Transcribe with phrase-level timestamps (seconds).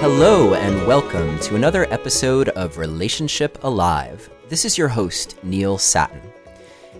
[0.00, 4.28] Hello, and welcome to another episode of Relationship Alive.
[4.48, 6.20] This is your host, Neil Sattin.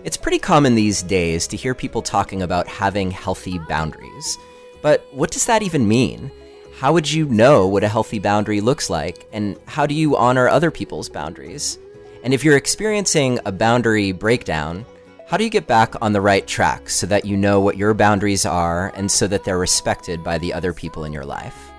[0.03, 4.37] It's pretty common these days to hear people talking about having healthy boundaries.
[4.81, 6.31] But what does that even mean?
[6.77, 9.27] How would you know what a healthy boundary looks like?
[9.31, 11.77] And how do you honor other people's boundaries?
[12.23, 14.85] And if you're experiencing a boundary breakdown,
[15.31, 17.93] how do you get back on the right track so that you know what your
[17.93, 21.71] boundaries are and so that they're respected by the other people in your life?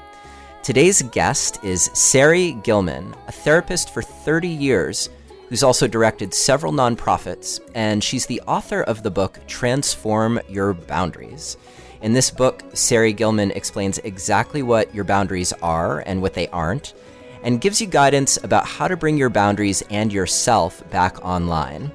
[0.62, 5.10] Today's guest is Sarri Gilman, a therapist for 30 years
[5.50, 11.58] who's also directed several nonprofits, and she's the author of the book Transform Your Boundaries.
[12.00, 16.94] In this book, Sarri Gilman explains exactly what your boundaries are and what they aren't,
[17.42, 21.92] and gives you guidance about how to bring your boundaries and yourself back online.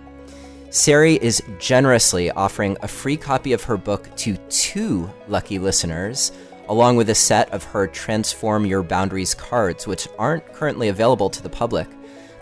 [0.77, 6.31] Sarri is generously offering a free copy of her book to two lucky listeners
[6.70, 11.42] along with a set of her Transform Your Boundaries cards, which aren't currently available to
[11.42, 11.88] the public.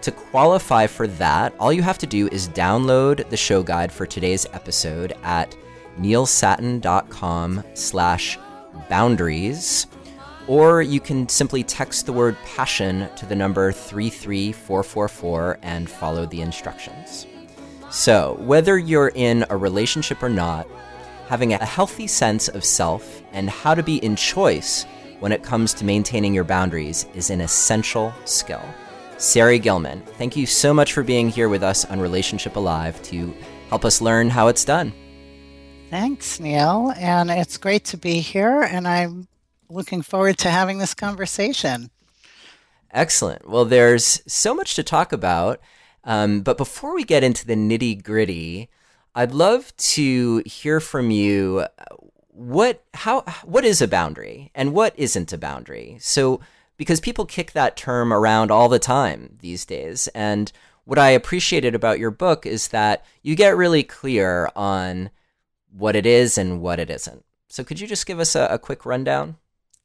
[0.02, 4.06] To qualify for that, all you have to do is download the show guide for
[4.06, 5.56] today's episode at
[5.98, 8.38] neilsattin.com slash
[8.90, 9.88] boundaries,
[10.48, 16.42] or you can simply text the word passion to the number 33444 and follow the
[16.42, 17.28] instructions.
[17.96, 20.68] So, whether you're in a relationship or not,
[21.30, 24.84] having a healthy sense of self and how to be in choice
[25.22, 28.62] when it comes to maintaining your boundaries is an essential skill.
[29.16, 33.34] Sarri Gilman, thank you so much for being here with us on Relationship Alive to
[33.70, 34.92] help us learn how it's done.
[35.90, 36.94] Thanks, Neil.
[36.98, 39.30] And it's great to be here, and I'm
[39.70, 41.90] looking forward to having this conversation.
[42.92, 43.48] Excellent.
[43.48, 45.62] Well, there's so much to talk about.
[46.06, 48.70] Um, but before we get into the nitty gritty,
[49.16, 51.66] I'd love to hear from you
[52.30, 55.98] what how what is a boundary and what isn't a boundary.
[56.00, 56.42] So
[56.78, 60.52] because people kick that term around all the time these days and
[60.84, 65.10] what I appreciated about your book is that you get really clear on
[65.72, 67.26] what it is and what it isn't.
[67.50, 69.38] So could you just give us a, a quick rundown?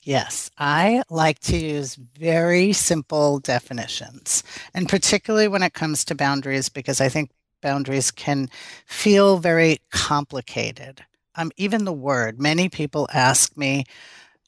[0.03, 6.71] Yes, I like to use very simple definitions, and particularly when it comes to boundaries,
[6.71, 7.31] because I think
[7.61, 8.49] boundaries can
[8.87, 11.05] feel very complicated.
[11.35, 13.85] Um, even the word, many people ask me,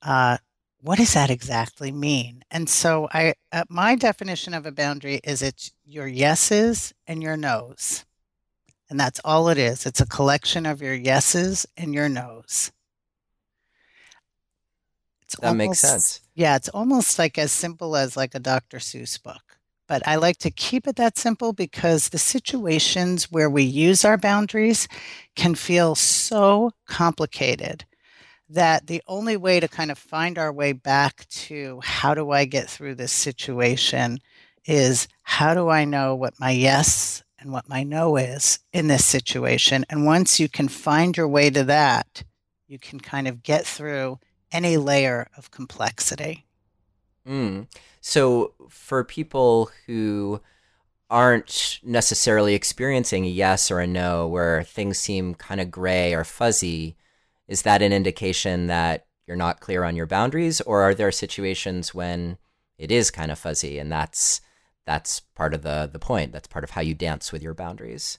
[0.00, 0.38] uh,
[0.80, 2.44] what does that exactly mean?
[2.50, 7.36] And so I, uh, my definition of a boundary is it's your yeses and your
[7.36, 8.04] nos.
[8.90, 9.86] And that's all it is.
[9.86, 12.72] It's a collection of your yeses and your nos.
[15.32, 16.20] It's that almost, makes sense.
[16.34, 18.78] Yeah, it's almost like as simple as like a Dr.
[18.78, 19.42] Seuss book.
[19.88, 24.16] But I like to keep it that simple because the situations where we use our
[24.16, 24.88] boundaries
[25.36, 27.84] can feel so complicated
[28.48, 32.44] that the only way to kind of find our way back to how do I
[32.44, 34.18] get through this situation
[34.64, 39.04] is how do I know what my yes and what my no is in this
[39.04, 39.84] situation?
[39.90, 42.24] And once you can find your way to that,
[42.68, 44.18] you can kind of get through
[44.52, 46.46] any layer of complexity.
[47.26, 47.66] Mm.
[48.00, 50.40] So, for people who
[51.08, 56.24] aren't necessarily experiencing a yes or a no, where things seem kind of gray or
[56.24, 56.96] fuzzy,
[57.46, 61.94] is that an indication that you're not clear on your boundaries, or are there situations
[61.94, 62.38] when
[62.78, 64.40] it is kind of fuzzy and that's
[64.84, 66.32] that's part of the the point?
[66.32, 68.18] That's part of how you dance with your boundaries.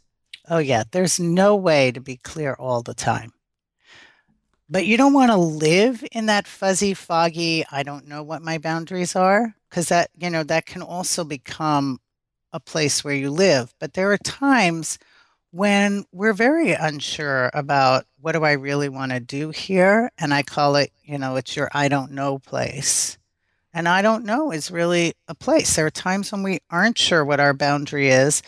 [0.50, 3.34] Oh yeah, there's no way to be clear all the time.
[4.74, 8.58] But you don't want to live in that fuzzy, foggy, I don't know what my
[8.58, 12.00] boundaries are, because that, you know, that can also become
[12.52, 13.72] a place where you live.
[13.80, 14.98] But there are times
[15.52, 20.10] when we're very unsure about what do I really want to do here.
[20.18, 23.20] And I call it, you know, it's your I don't know place.
[23.76, 25.76] And I don't know is really a place.
[25.76, 28.42] There are times when we aren't sure what our boundary is,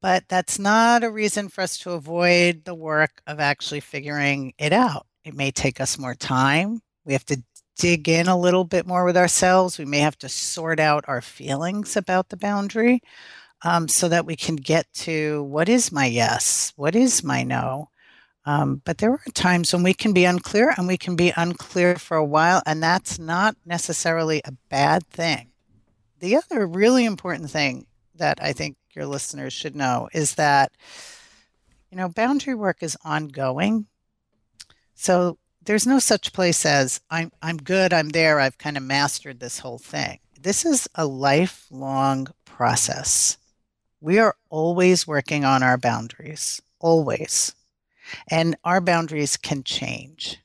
[0.00, 4.72] but that's not a reason for us to avoid the work of actually figuring it
[4.72, 5.06] out.
[5.24, 6.80] It may take us more time.
[7.04, 7.42] We have to
[7.76, 9.78] dig in a little bit more with ourselves.
[9.78, 13.02] We may have to sort out our feelings about the boundary
[13.62, 16.72] um, so that we can get to what is my yes?
[16.76, 17.88] What is my no?
[18.46, 21.96] Um, but there are times when we can be unclear and we can be unclear
[21.96, 25.50] for a while, and that's not necessarily a bad thing.
[26.20, 30.72] The other really important thing that I think your listeners should know is that,
[31.90, 33.86] you know, boundary work is ongoing.
[35.00, 39.40] So there's no such place as I'm I'm good, I'm there, I've kind of mastered
[39.40, 40.18] this whole thing.
[40.38, 43.38] This is a lifelong process.
[44.02, 47.54] We are always working on our boundaries, always.
[48.28, 50.36] And our boundaries can change.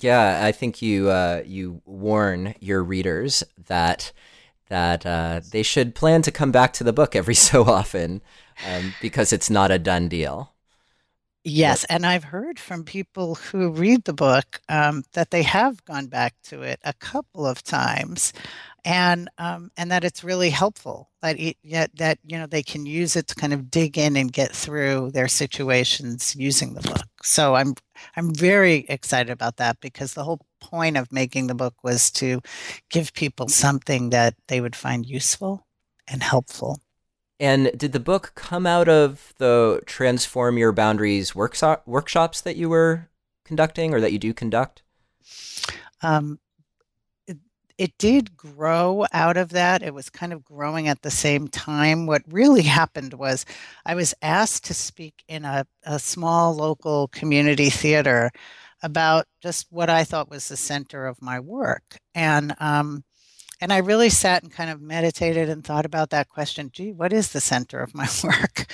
[0.00, 4.10] Yeah, I think you uh, you warn your readers that
[4.70, 8.22] that uh, they should plan to come back to the book every so often
[8.68, 10.51] um, because it's not a done deal.
[11.44, 16.06] Yes, and I've heard from people who read the book um, that they have gone
[16.06, 18.32] back to it a couple of times,
[18.84, 21.10] and um, and that it's really helpful.
[21.20, 24.16] That it, yet that you know they can use it to kind of dig in
[24.16, 27.06] and get through their situations using the book.
[27.24, 27.74] So I'm
[28.16, 32.40] I'm very excited about that because the whole point of making the book was to
[32.90, 35.66] give people something that they would find useful
[36.06, 36.80] and helpful.
[37.42, 42.68] And did the book come out of the Transform Your Boundaries workshop workshops that you
[42.68, 43.08] were
[43.44, 44.82] conducting or that you do conduct?
[46.02, 46.38] Um,
[47.26, 47.38] it,
[47.78, 49.82] it did grow out of that.
[49.82, 52.06] It was kind of growing at the same time.
[52.06, 53.44] What really happened was
[53.84, 58.30] I was asked to speak in a, a small local community theater
[58.84, 61.98] about just what I thought was the center of my work.
[62.14, 63.02] And um,
[63.62, 67.12] and I really sat and kind of meditated and thought about that question gee, what
[67.12, 68.66] is the center of my work?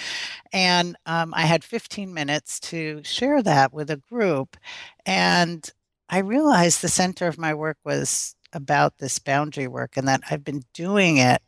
[0.51, 4.57] And um, I had 15 minutes to share that with a group.
[5.05, 5.71] And
[6.09, 10.43] I realized the center of my work was about this boundary work and that I've
[10.43, 11.43] been doing it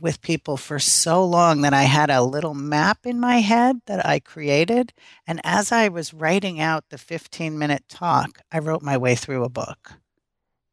[0.00, 4.04] with people for so long that I had a little map in my head that
[4.04, 4.92] I created.
[5.24, 9.44] And as I was writing out the 15 minute talk, I wrote my way through
[9.44, 9.92] a book.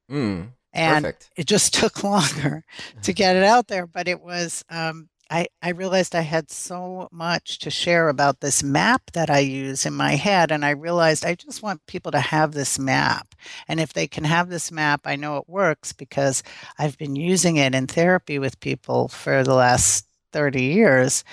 [0.09, 1.29] Mm, and Perfect.
[1.35, 2.63] it just took longer
[3.01, 7.09] to get it out there but it was um, I, I realized i had so
[7.12, 11.25] much to share about this map that i use in my head and i realized
[11.25, 13.35] i just want people to have this map
[13.68, 16.44] and if they can have this map i know it works because
[16.80, 21.23] i've been using it in therapy with people for the last 30 years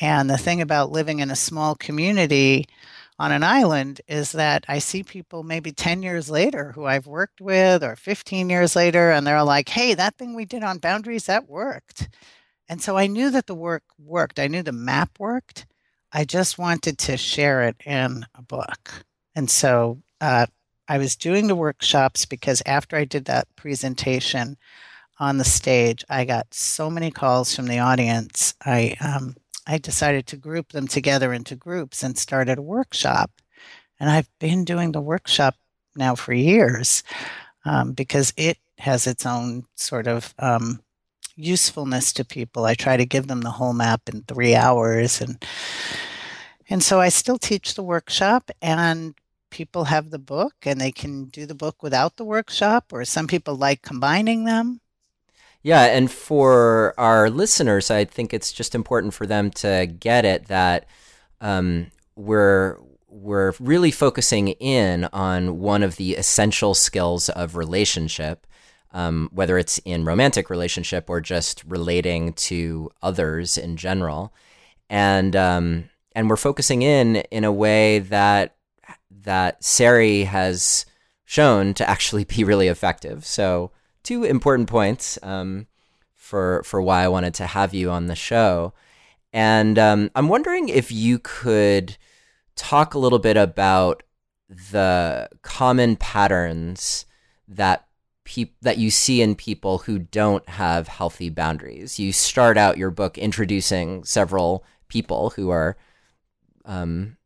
[0.00, 2.66] and the thing about living in a small community
[3.18, 7.40] on an island is that I see people maybe 10 years later who I've worked
[7.40, 11.26] with or 15 years later, and they're like, hey, that thing we did on boundaries,
[11.26, 12.08] that worked.
[12.68, 14.40] And so I knew that the work worked.
[14.40, 15.66] I knew the map worked.
[16.12, 19.04] I just wanted to share it in a book.
[19.34, 20.46] And so uh,
[20.88, 24.56] I was doing the workshops because after I did that presentation
[25.18, 28.54] on the stage, I got so many calls from the audience.
[28.64, 33.30] I um, I decided to group them together into groups and started a workshop.
[33.98, 35.56] And I've been doing the workshop
[35.96, 37.02] now for years
[37.64, 40.80] um, because it has its own sort of um,
[41.36, 42.64] usefulness to people.
[42.64, 45.42] I try to give them the whole map in three hours, and
[46.68, 49.14] and so I still teach the workshop, and
[49.50, 53.26] people have the book, and they can do the book without the workshop, or some
[53.26, 54.80] people like combining them.
[55.64, 60.48] Yeah, and for our listeners, I think it's just important for them to get it
[60.48, 60.86] that
[61.40, 62.76] um, we're
[63.08, 68.46] we're really focusing in on one of the essential skills of relationship,
[68.92, 74.34] um, whether it's in romantic relationship or just relating to others in general,
[74.90, 78.54] and um, and we're focusing in in a way that
[79.22, 80.84] that Sarri has
[81.24, 83.24] shown to actually be really effective.
[83.24, 83.70] So
[84.04, 85.66] two important points um,
[86.14, 88.72] for for why I wanted to have you on the show.
[89.32, 91.96] And um, I'm wondering if you could
[92.54, 94.04] talk a little bit about
[94.48, 97.04] the common patterns
[97.48, 97.86] that
[98.24, 101.98] peop- that you see in people who don't have healthy boundaries.
[101.98, 105.76] You start out your book introducing several people who are
[106.64, 107.16] um,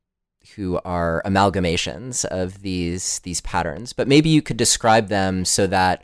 [0.56, 6.02] who are amalgamations of these these patterns, but maybe you could describe them so that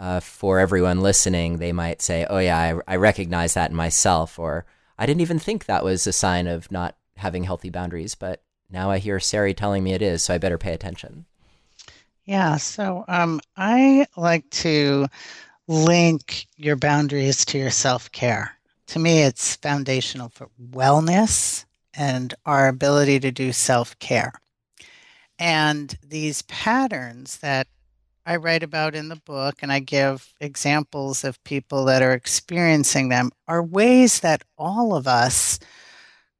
[0.00, 4.38] uh, for everyone listening, they might say, "Oh yeah, I, I recognize that in myself,"
[4.38, 4.64] or
[4.98, 8.90] "I didn't even think that was a sign of not having healthy boundaries, but now
[8.90, 11.26] I hear Sarri telling me it is, so I better pay attention."
[12.24, 15.06] Yeah, so um, I like to
[15.68, 18.52] link your boundaries to your self care.
[18.88, 24.32] To me, it's foundational for wellness and our ability to do self care.
[25.38, 27.66] And these patterns that
[28.26, 33.08] I write about in the book and I give examples of people that are experiencing
[33.08, 35.58] them are ways that all of us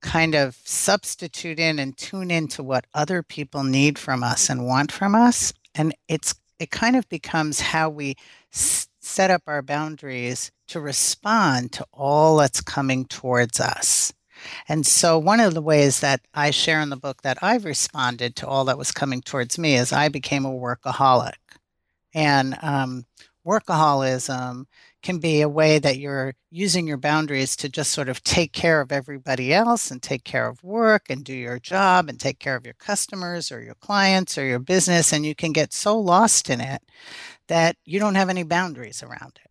[0.03, 4.93] kind of substitute in and tune into what other people need from us and want
[4.93, 5.53] from us.
[5.75, 8.17] And it's it kind of becomes how we
[8.53, 14.13] s- set up our boundaries to respond to all that's coming towards us.
[14.69, 18.37] And so one of the ways that I share in the book that I've responded
[18.37, 21.33] to all that was coming towards me is I became a workaholic
[22.15, 23.05] and um,
[23.47, 24.67] workaholism
[25.03, 28.81] can be a way that you're using your boundaries to just sort of take care
[28.81, 32.57] of everybody else and take care of work and do your job and take care
[32.57, 35.13] of your customers or your clients or your business.
[35.13, 36.83] And you can get so lost in it
[37.49, 39.51] that you don't have any boundaries around it.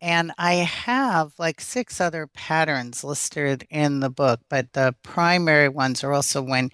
[0.00, 6.04] And I have like six other patterns listed in the book, but the primary ones
[6.04, 6.70] are also when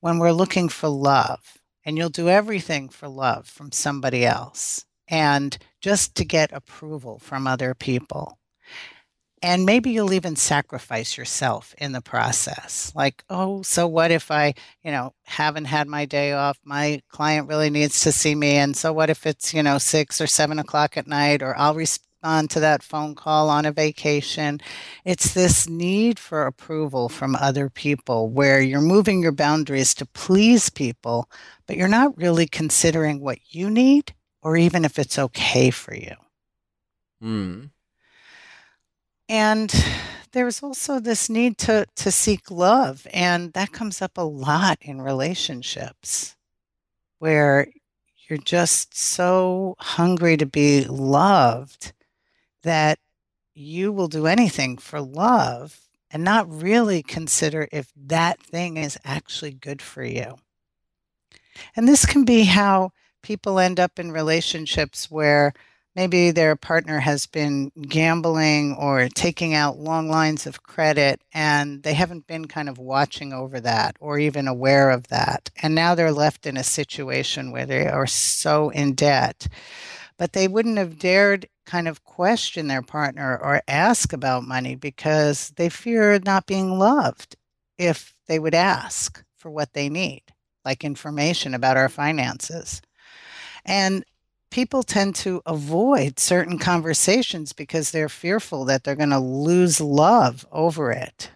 [0.00, 5.58] when we're looking for love and you'll do everything for love from somebody else and
[5.80, 8.38] just to get approval from other people.
[9.42, 12.90] And maybe you'll even sacrifice yourself in the process.
[12.94, 16.58] Like, oh, so what if I, you know, haven't had my day off?
[16.64, 18.52] My client really needs to see me.
[18.52, 21.74] And so what if it's, you know, six or seven o'clock at night, or I'll
[22.24, 24.58] respond to that phone call on a vacation?
[25.04, 30.70] It's this need for approval from other people where you're moving your boundaries to please
[30.70, 31.28] people,
[31.66, 36.14] but you're not really considering what you need or even if it's okay for you.
[37.22, 37.70] Mm.
[39.28, 39.84] And
[40.32, 43.06] there's also this need to, to seek love.
[43.12, 46.36] And that comes up a lot in relationships
[47.18, 47.68] where
[48.30, 51.92] you're just so hungry to be loved
[52.64, 52.98] that
[53.54, 55.80] you will do anything for love
[56.10, 60.36] and not really consider if that thing is actually good for you.
[61.76, 62.90] And this can be how
[63.22, 65.54] people end up in relationships where
[65.96, 71.94] maybe their partner has been gambling or taking out long lines of credit and they
[71.94, 75.50] haven't been kind of watching over that or even aware of that.
[75.62, 79.46] And now they're left in a situation where they are so in debt.
[80.18, 85.50] But they wouldn't have dared kind of question their partner or ask about money because
[85.56, 87.36] they fear not being loved
[87.78, 90.22] if they would ask for what they need,
[90.64, 92.80] like information about our finances.
[93.64, 94.04] And
[94.50, 100.46] people tend to avoid certain conversations because they're fearful that they're going to lose love
[100.52, 101.30] over it.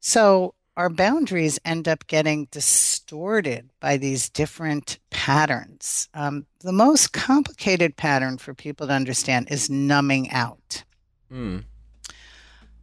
[0.00, 6.08] So our boundaries end up getting distorted by these different patterns.
[6.14, 10.84] Um, the most complicated pattern for people to understand is numbing out.
[11.32, 11.64] Mm.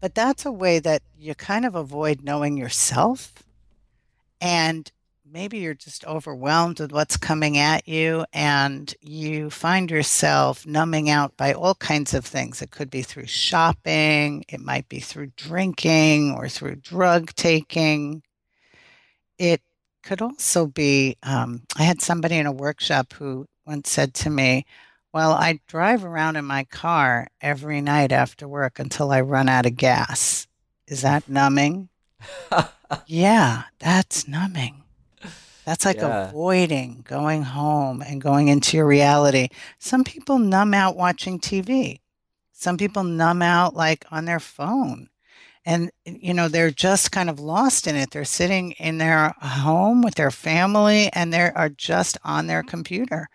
[0.02, 3.32] But that's a way that you kind of avoid knowing yourself
[4.42, 4.92] and
[5.32, 11.36] maybe you're just overwhelmed with what's coming at you and you find yourself numbing out
[11.36, 12.62] by all kinds of things.
[12.62, 18.22] It could be through shopping, it might be through drinking or through drug taking.
[19.38, 19.62] It
[20.03, 24.65] could also be, um, I had somebody in a workshop who once said to me,
[25.12, 29.65] Well, I drive around in my car every night after work until I run out
[29.65, 30.48] of gas.
[30.88, 31.89] Is that numbing?
[33.08, 34.85] yeah, that's numbing.
[35.65, 36.29] That's like yeah.
[36.29, 39.50] avoiding going home and going into your reality.
[39.79, 42.00] Some people numb out watching TV.
[42.53, 45.10] Some people numb out like on their phone.
[45.65, 48.12] And, you know, they're just kind of lost in it.
[48.12, 53.27] They're sitting in their home with their family and they are just on their computer.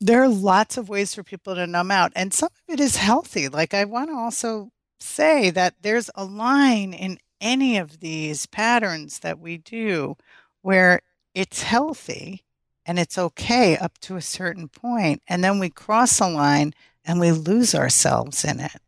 [0.00, 2.96] There are lots of ways for people to numb out, and some of it is
[2.96, 3.48] healthy.
[3.48, 9.20] Like, I want to also say that there's a line in any of these patterns
[9.20, 10.16] that we do
[10.62, 11.00] where
[11.34, 12.42] it's healthy
[12.84, 17.20] and it's okay up to a certain point, and then we cross a line and
[17.20, 18.80] we lose ourselves in it.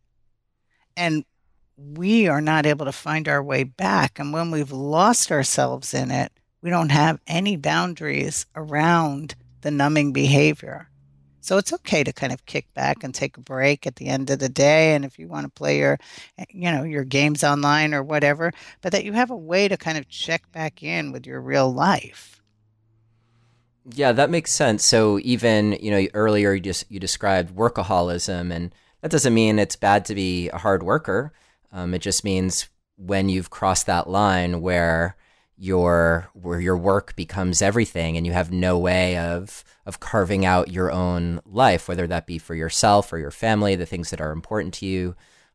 [0.96, 1.24] And
[1.76, 4.18] we are not able to find our way back.
[4.18, 10.12] And when we've lost ourselves in it, we don't have any boundaries around the numbing
[10.12, 10.88] behavior.
[11.44, 14.30] So it's okay to kind of kick back and take a break at the end
[14.30, 14.94] of the day.
[14.94, 15.98] And if you want to play your,
[16.48, 19.98] you know, your games online or whatever, but that you have a way to kind
[19.98, 22.42] of check back in with your real life.
[23.92, 24.86] Yeah, that makes sense.
[24.86, 29.76] So even, you know, earlier you just you described workaholism and that doesn't mean it's
[29.76, 31.34] bad to be a hard worker.
[31.70, 35.14] Um, it just means when you've crossed that line where
[35.56, 40.70] your where your work becomes everything and you have no way of of carving out
[40.70, 44.32] your own life whether that be for yourself or your family the things that are
[44.32, 45.14] important to you.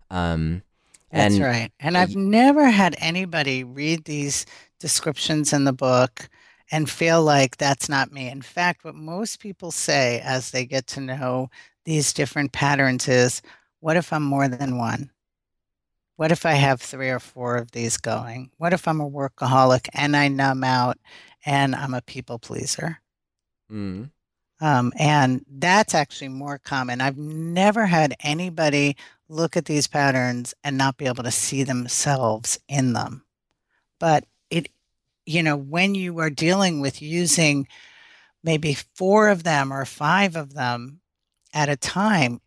[0.10, 0.64] Um,
[1.12, 1.72] and, that's right.
[1.80, 4.46] And i've never had anybody read these
[4.80, 6.30] descriptions in the book
[6.72, 8.30] and feel like that's not me.
[8.30, 11.50] In fact what most people say as they get to know
[11.84, 13.42] these different patterns is
[13.82, 15.10] what if i'm more than one
[16.20, 18.52] what if I have three or four of these going?
[18.58, 20.98] What if I'm a workaholic and I numb out
[21.46, 23.00] and I'm a people pleaser?
[23.72, 24.10] Mm.
[24.60, 27.00] Um, and that's actually more common.
[27.00, 28.98] I've never had anybody
[29.30, 33.24] look at these patterns and not be able to see themselves in them.
[33.98, 34.68] But it,
[35.26, 37.66] you know, when you are dealing with using
[38.44, 41.00] maybe four of them or five of them
[41.54, 42.42] at a time,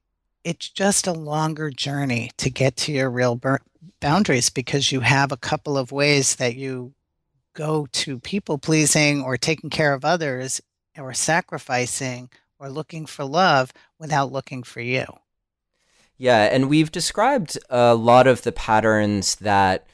[0.45, 3.41] it's just a longer journey to get to your real
[4.01, 6.95] boundaries because you have a couple of ways that you
[7.55, 10.61] go to people pleasing or taking care of others
[10.99, 15.05] or sacrificing or looking for love without looking for you.
[16.17, 19.87] Yeah, and we've described a lot of the patterns that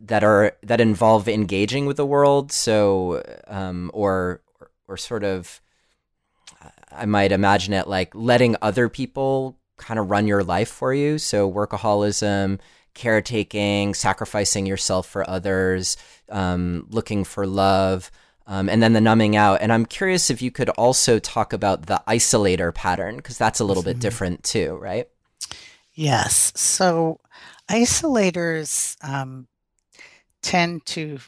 [0.00, 2.50] that are that involve engaging with the world.
[2.50, 4.42] So, um, or
[4.88, 5.60] or sort of,
[6.90, 11.18] I might imagine it like letting other people kind of run your life for you.
[11.18, 12.58] So, workaholism,
[12.94, 15.96] caretaking, sacrificing yourself for others,
[16.28, 18.10] um, looking for love.
[18.46, 19.60] Um, and then the numbing out.
[19.60, 23.64] And I'm curious if you could also talk about the isolator pattern, because that's a
[23.64, 23.90] little mm-hmm.
[23.90, 25.06] bit different too, right?
[25.92, 26.52] Yes.
[26.56, 27.20] So
[27.70, 29.48] isolators um,
[30.42, 31.18] tend to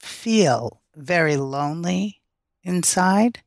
[0.00, 2.20] feel very lonely
[2.62, 3.40] inside,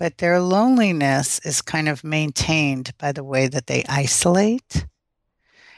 [0.00, 4.86] but their loneliness is kind of maintained by the way that they isolate.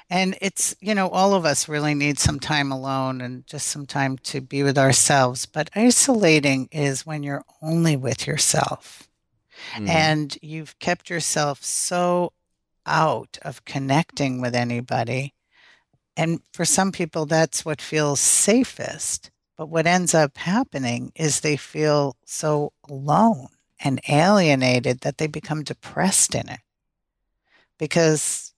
[0.09, 3.85] And it's, you know, all of us really need some time alone and just some
[3.85, 5.45] time to be with ourselves.
[5.45, 9.09] But isolating is when you're only with yourself.
[9.75, 9.88] Mm.
[9.88, 12.33] And you've kept yourself so
[12.87, 15.35] out of connecting with anybody.
[16.17, 19.33] And for some people, that's what feels safest.
[19.57, 23.49] But what ends up happening is they feel so alone
[23.85, 26.61] and alienated that they become depressed in it
[27.79, 28.53] because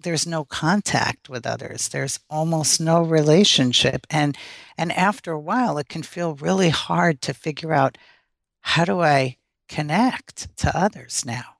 [0.00, 4.36] there's no contact with others there's almost no relationship and
[4.76, 7.98] and after a while it can feel really hard to figure out
[8.60, 9.36] how do i
[9.68, 11.58] connect to others now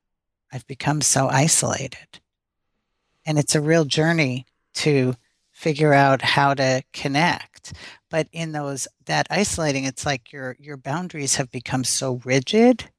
[0.52, 2.20] I've become so isolated.
[3.26, 5.14] And it's a real journey to
[5.50, 7.72] figure out how to connect.
[8.10, 12.90] But in those that isolating, it's like your your boundaries have become so rigid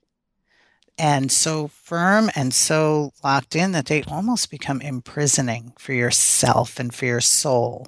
[0.99, 6.93] and so firm and so locked in that they almost become imprisoning for yourself and
[6.93, 7.87] for your soul.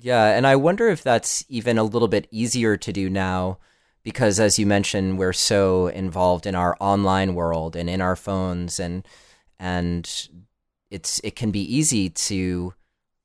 [0.00, 3.58] Yeah, and I wonder if that's even a little bit easier to do now
[4.04, 8.78] because as you mentioned we're so involved in our online world and in our phones
[8.78, 9.06] and
[9.58, 10.28] and
[10.90, 12.72] it's it can be easy to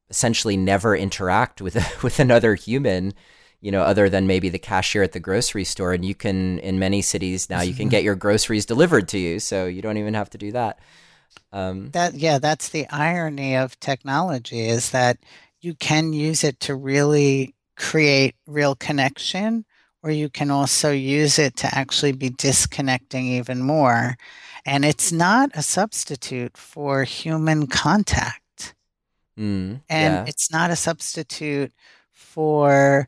[0.09, 3.13] essentially never interact with with another human
[3.63, 6.77] you know other than maybe the cashier at the grocery store and you can in
[6.77, 10.13] many cities now you can get your groceries delivered to you so you don't even
[10.13, 10.77] have to do that
[11.51, 15.17] um, that yeah that's the irony of technology is that
[15.61, 19.65] you can use it to really create real connection
[20.03, 24.17] or you can also use it to actually be disconnecting even more.
[24.65, 28.75] And it's not a substitute for human contact.
[29.39, 30.25] Mm, and yeah.
[30.27, 31.71] it's not a substitute
[32.11, 33.07] for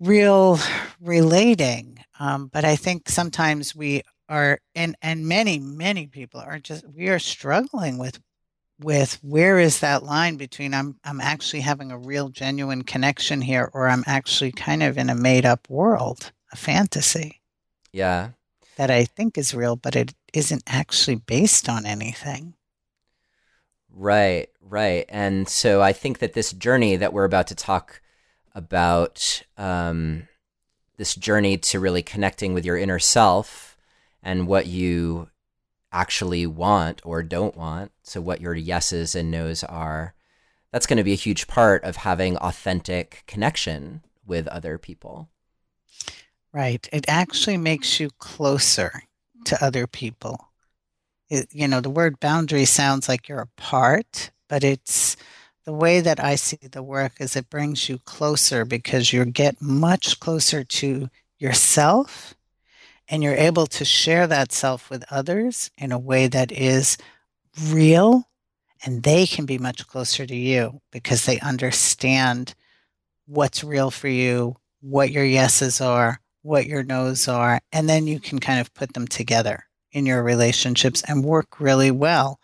[0.00, 0.58] real
[1.00, 1.98] relating.
[2.20, 7.08] Um, but I think sometimes we are, and, and many, many people are just, we
[7.08, 8.20] are struggling with
[8.80, 13.70] with where is that line between I'm I'm actually having a real genuine connection here
[13.74, 17.40] or I'm actually kind of in a made up world, a fantasy.
[17.92, 18.30] Yeah.
[18.76, 22.54] That I think is real but it isn't actually based on anything.
[23.90, 25.06] Right, right.
[25.08, 28.00] And so I think that this journey that we're about to talk
[28.58, 30.26] about um,
[30.96, 33.78] this journey to really connecting with your inner self
[34.20, 35.28] and what you
[35.92, 37.92] actually want or don't want.
[38.02, 40.14] So, what your yeses and nos are.
[40.72, 45.28] That's going to be a huge part of having authentic connection with other people.
[46.52, 46.86] Right.
[46.92, 49.02] It actually makes you closer
[49.46, 50.48] to other people.
[51.30, 55.16] It, you know, the word boundary sounds like you're apart, but it's
[55.68, 59.60] the way that I see the work is it brings you closer because you get
[59.60, 62.32] much closer to yourself
[63.06, 66.96] and you're able to share that self with others in a way that is
[67.66, 68.30] real
[68.82, 72.54] and they can be much closer to you because they understand
[73.26, 78.20] what's real for you, what your yeses are, what your nos are, and then you
[78.20, 82.40] can kind of put them together in your relationships and work really well.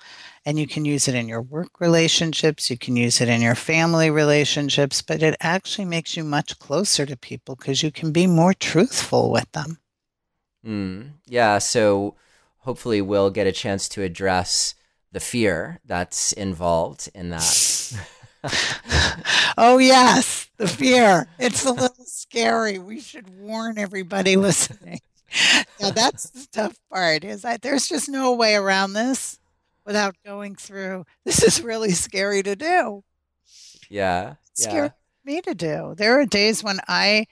[0.47, 3.55] And you can use it in your work relationships, you can use it in your
[3.55, 8.27] family relationships, but it actually makes you much closer to people because you can be
[8.27, 9.79] more truthful with them.
[10.67, 12.17] Mm, yeah, so
[12.59, 14.75] hopefully we'll get a chance to address
[15.13, 17.93] the fear that's involved in that.
[19.57, 21.27] oh yes, the fear.
[21.39, 22.79] It's a little scary.
[22.79, 25.01] We should warn everybody listening.
[25.81, 29.41] Now that's the tough part is that there's just no way around this
[29.85, 33.05] without going through this is really scary to do.
[33.91, 34.35] Yeah.
[34.55, 35.35] Scary yeah.
[35.35, 35.95] me to do.
[35.97, 37.27] There are days when I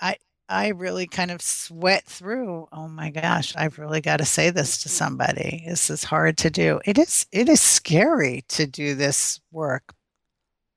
[0.00, 0.16] I
[0.48, 4.82] I really kind of sweat through, oh my gosh, I've really got to say this
[4.82, 5.64] to somebody.
[5.66, 6.80] This is hard to do.
[6.84, 9.94] It is it is scary to do this work.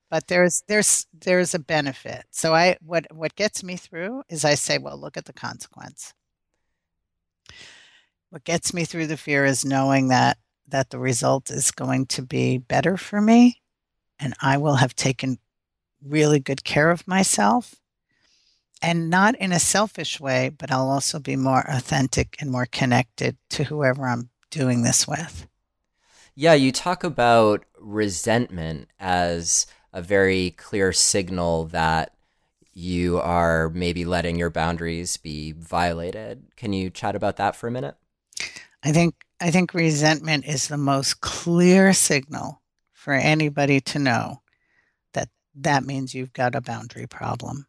[0.09, 2.25] But there's there's there's a benefit.
[2.31, 6.13] So I what what gets me through is I say, well, look at the consequence.
[8.29, 12.21] What gets me through the fear is knowing that that the result is going to
[12.21, 13.61] be better for me
[14.19, 15.39] and I will have taken
[16.01, 17.75] really good care of myself
[18.81, 23.37] and not in a selfish way, but I'll also be more authentic and more connected
[23.51, 25.47] to whoever I'm doing this with.
[26.35, 32.13] Yeah, you talk about resentment as a very clear signal that
[32.73, 36.43] you are maybe letting your boundaries be violated.
[36.57, 37.95] Can you chat about that for a minute?
[38.83, 42.61] I think I think resentment is the most clear signal
[42.93, 44.41] for anybody to know
[45.13, 47.67] that that means you've got a boundary problem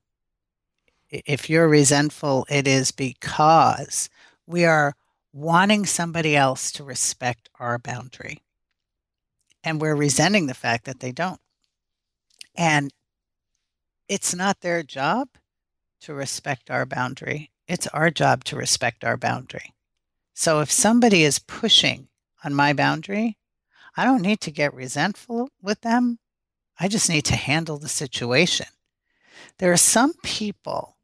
[1.11, 4.09] if you're resentful, it is because
[4.47, 4.95] we are
[5.33, 8.43] wanting somebody else to respect our boundary.
[9.63, 11.41] And we're resenting the fact that they don't.
[12.57, 12.93] And
[14.09, 15.29] it's not their job
[16.03, 19.73] to respect our boundary, it's our job to respect our boundary.
[20.39, 22.09] So if somebody is pushing
[22.45, 23.39] on my boundary,
[23.97, 26.19] I don't need to get resentful with them.
[26.79, 28.67] I just need to handle the situation.
[29.57, 30.99] There are some people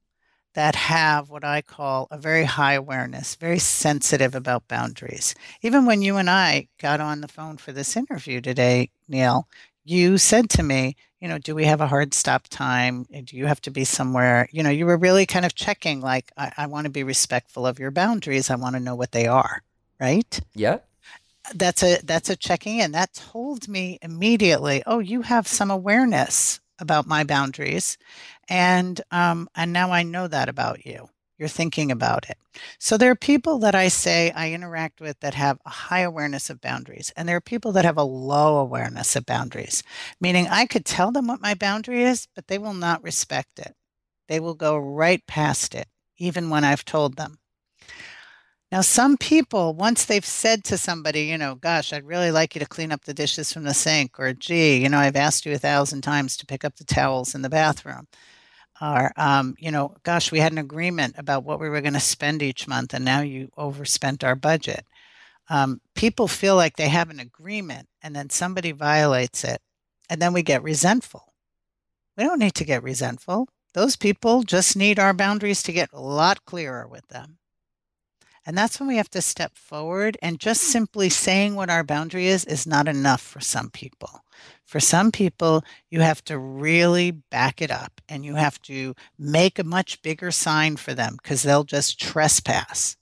[0.53, 5.35] that have what I call a very high awareness, very sensitive about boundaries.
[5.63, 9.49] Even when you and I got on the phone for this interview today, Neil,
[9.85, 13.05] you said to me, you know, do we have a hard stop time?
[13.05, 14.49] Do you have to be somewhere?
[14.51, 17.67] You know, you were really kind of checking, like, I, I want to be respectful
[17.67, 18.51] of your boundaries.
[18.51, 19.63] I want to know what they are,
[20.01, 20.41] right?
[20.55, 20.79] Yeah.
[21.55, 22.93] That's a that's a checking in.
[22.93, 27.99] That told me immediately, oh, you have some awareness about my boundaries
[28.49, 31.09] and um, and now I know that about you.
[31.43, 32.39] You're thinking about it.
[32.79, 36.51] So there are people that I say I interact with that have a high awareness
[36.51, 39.83] of boundaries, and there are people that have a low awareness of boundaries,
[40.21, 43.75] meaning I could tell them what my boundary is, but they will not respect it.
[44.29, 47.41] They will go right past it, even when I've told them.
[48.71, 52.61] Now, some people, once they've said to somebody, you know, gosh, I'd really like you
[52.61, 55.53] to clean up the dishes from the sink, or gee, you know, I've asked you
[55.55, 58.07] a thousand times to pick up the towels in the bathroom,
[58.83, 62.01] or, um, you know, gosh, we had an agreement about what we were going to
[62.01, 64.85] spend each month, and now you overspent our budget.
[65.49, 69.61] Um, people feel like they have an agreement, and then somebody violates it,
[70.11, 71.33] and then we get resentful.
[72.17, 73.49] We don't need to get resentful.
[73.73, 77.39] Those people just need our boundaries to get a lot clearer with them.
[78.45, 80.19] And that's when we have to step forward.
[80.21, 84.25] And just simply saying what our boundary is is not enough for some people.
[84.73, 89.59] For some people, you have to really back it up and you have to make
[89.59, 92.97] a much bigger sign for them because they'll just trespass.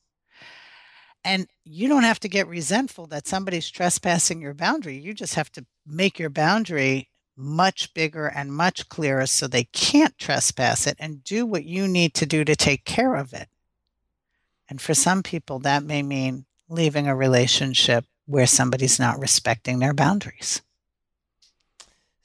[1.22, 4.98] And you don't have to get resentful that somebody's trespassing your boundary.
[4.98, 10.18] You just have to make your boundary much bigger and much clearer so they can't
[10.18, 13.46] trespass it and do what you need to do to take care of it.
[14.68, 19.94] And for some people, that may mean leaving a relationship where somebody's not respecting their
[19.94, 20.62] boundaries.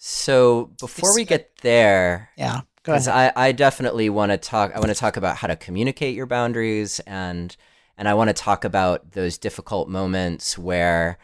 [0.08, 4.72] So before we get there, yeah, because I, I definitely want to talk.
[4.76, 7.58] I want to talk about how to communicate your boundaries, and
[7.98, 11.18] and I want to talk about those difficult moments where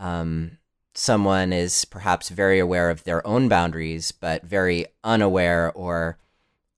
[0.00, 0.58] um,
[0.94, 6.18] someone is perhaps very aware of their own boundaries, but very unaware, or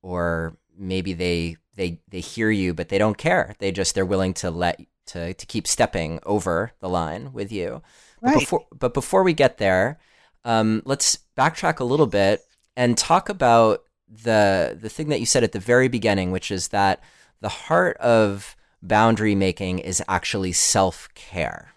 [0.03, 4.35] or maybe they they they hear you but they don't care they just they're willing
[4.35, 7.83] to let to to keep stepping over the line with you
[8.21, 8.35] right.
[8.35, 9.99] but before but before we get there
[10.46, 12.40] um, let's backtrack a little bit
[12.74, 16.68] and talk about the the thing that you said at the very beginning which is
[16.68, 17.02] that
[17.40, 21.72] the heart of boundary making is actually self-care.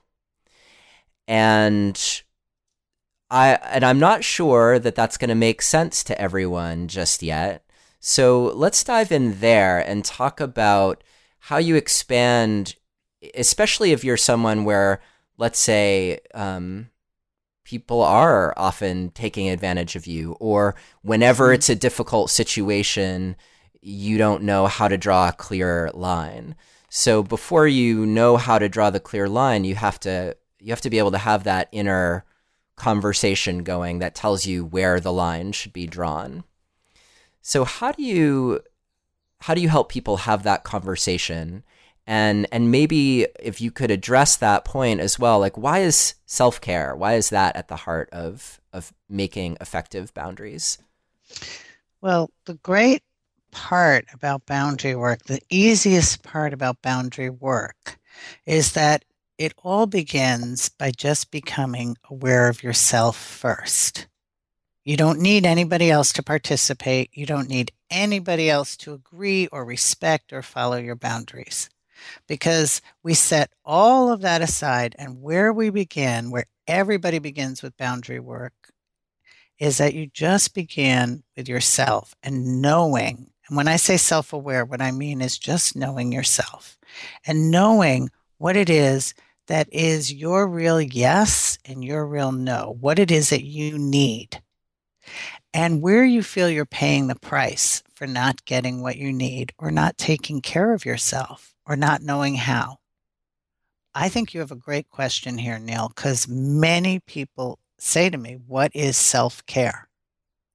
[1.27, 2.21] And
[3.29, 7.63] I and I'm not sure that that's going to make sense to everyone just yet.
[7.99, 11.03] So let's dive in there and talk about
[11.39, 12.75] how you expand,
[13.35, 15.01] especially if you're someone where,
[15.37, 16.89] let's say, um,
[17.69, 21.53] people are often taking advantage of you, or whenever mm-hmm.
[21.53, 23.35] it's a difficult situation,
[23.79, 26.55] you don't know how to draw a clear line.
[26.89, 30.81] So before you know how to draw the clear line, you have to you have
[30.81, 32.25] to be able to have that inner
[32.75, 36.43] conversation going that tells you where the line should be drawn.
[37.43, 38.61] So how do you
[39.41, 41.63] how do you help people have that conversation?
[42.09, 46.95] And and maybe if you could address that point as well, like why is self-care?
[46.95, 50.79] Why is that at the heart of of making effective boundaries?
[52.01, 53.03] Well, the great
[53.51, 57.99] part about boundary work, the easiest part about boundary work,
[58.43, 59.05] is that
[59.37, 64.07] it all begins by just becoming aware of yourself first.
[64.83, 67.11] You don't need anybody else to participate.
[67.13, 71.69] You don't need anybody else to agree or respect or follow your boundaries
[72.27, 74.95] because we set all of that aside.
[74.97, 78.53] And where we begin, where everybody begins with boundary work,
[79.59, 83.29] is that you just begin with yourself and knowing.
[83.47, 86.77] And when I say self aware, what I mean is just knowing yourself
[87.25, 89.13] and knowing what it is
[89.47, 94.41] that is your real yes and your real no, what it is that you need,
[95.53, 99.71] and where you feel you're paying the price for not getting what you need or
[99.71, 102.77] not taking care of yourself or not knowing how.
[103.93, 108.37] I think you have a great question here, Neil, because many people say to me,
[108.47, 109.87] What is self care?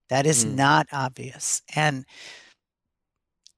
[0.09, 0.57] That is mm.
[0.57, 1.63] not obvious.
[1.75, 2.05] And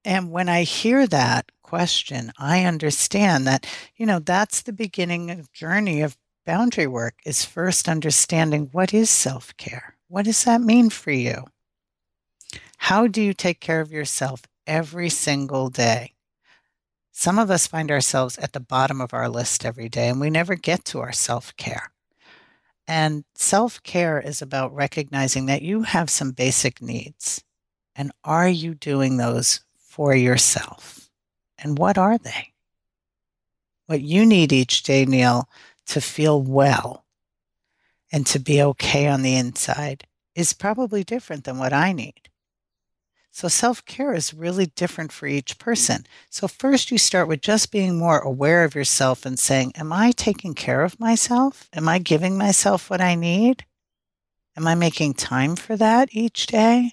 [0.05, 3.67] and when I hear that question, I understand that,
[3.97, 9.11] you know, that's the beginning of journey of boundary work is first understanding what is
[9.11, 9.97] self care?
[10.09, 11.45] What does that mean for you?
[12.79, 16.16] How do you take care of yourself every single day?
[17.19, 20.29] Some of us find ourselves at the bottom of our list every day and we
[20.29, 21.91] never get to our self care.
[22.87, 27.43] And self care is about recognizing that you have some basic needs.
[27.95, 31.09] And are you doing those for yourself?
[31.57, 32.53] And what are they?
[33.87, 35.49] What you need each day, Neil,
[35.87, 37.07] to feel well
[38.13, 42.29] and to be okay on the inside is probably different than what I need.
[43.37, 45.65] So self care is really different for each mm-hmm.
[45.65, 46.07] person.
[46.31, 50.13] So, first, you start with just being more aware of yourself and saying, Am I
[50.13, 51.69] taking care of myself?
[51.75, 53.67] Am I giving myself what I need?
[54.57, 56.93] Am I making time for that each day?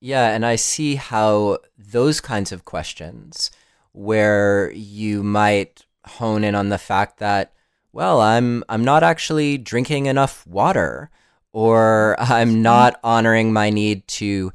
[0.00, 3.50] Yeah, and I see how those kinds of questions,
[3.92, 7.52] where you might hone in on the fact that,
[7.92, 11.10] well, I'm I'm not actually drinking enough water
[11.52, 14.52] or I'm not honoring my need to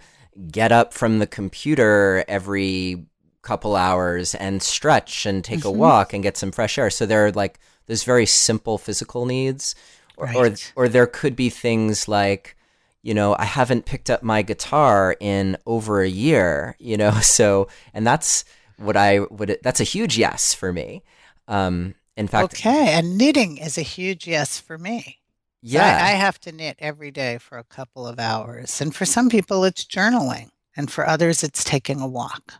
[0.52, 3.06] get up from the computer every
[3.42, 5.68] couple hours and stretch and take mm-hmm.
[5.68, 6.90] a walk and get some fresh air.
[6.90, 9.76] So there are like those very simple physical needs,
[10.18, 10.72] or, right.
[10.76, 12.56] or or there could be things like,
[13.02, 16.76] you know, I haven't picked up my guitar in over a year.
[16.80, 18.46] You know, so and that's
[18.78, 19.60] what I would.
[19.62, 21.04] That's a huge yes for me.
[21.48, 25.20] Um, in fact, okay, and knitting is a huge yes for me.
[25.66, 25.98] Yeah.
[25.98, 28.82] I, I have to knit every day for a couple of hours.
[28.82, 30.50] And for some people, it's journaling.
[30.76, 32.56] And for others, it's taking a walk.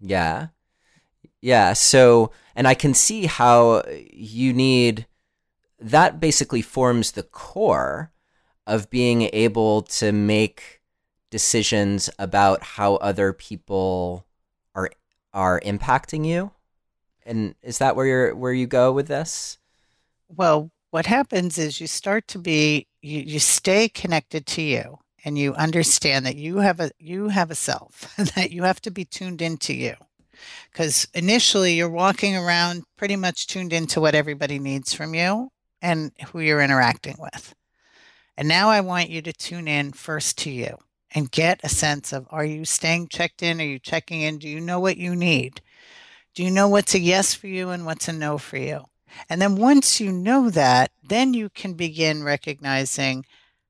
[0.00, 0.48] Yeah.
[1.40, 1.72] Yeah.
[1.72, 3.82] So, and I can see how
[4.12, 5.06] you need
[5.80, 8.12] that basically forms the core
[8.68, 10.80] of being able to make
[11.30, 14.26] decisions about how other people
[14.76, 14.90] are
[15.34, 16.52] are impacting you.
[17.26, 19.58] And is that where you're where you go with this?
[20.28, 25.38] Well, what happens is you start to be you, you stay connected to you and
[25.38, 29.06] you understand that you have a you have a self that you have to be
[29.06, 29.94] tuned into you.
[30.70, 35.48] Because initially you're walking around pretty much tuned into what everybody needs from you
[35.80, 37.54] and who you're interacting with.
[38.36, 40.76] And now i want you to tune in first to you
[41.14, 43.62] and get a sense of are you staying checked in?
[43.62, 44.36] Are you checking in?
[44.36, 45.62] Do you know what you need?
[46.34, 48.84] Do you know what's a yes for you and what's a no for you
[49.28, 53.24] and then once you know that, then you can begin recognizing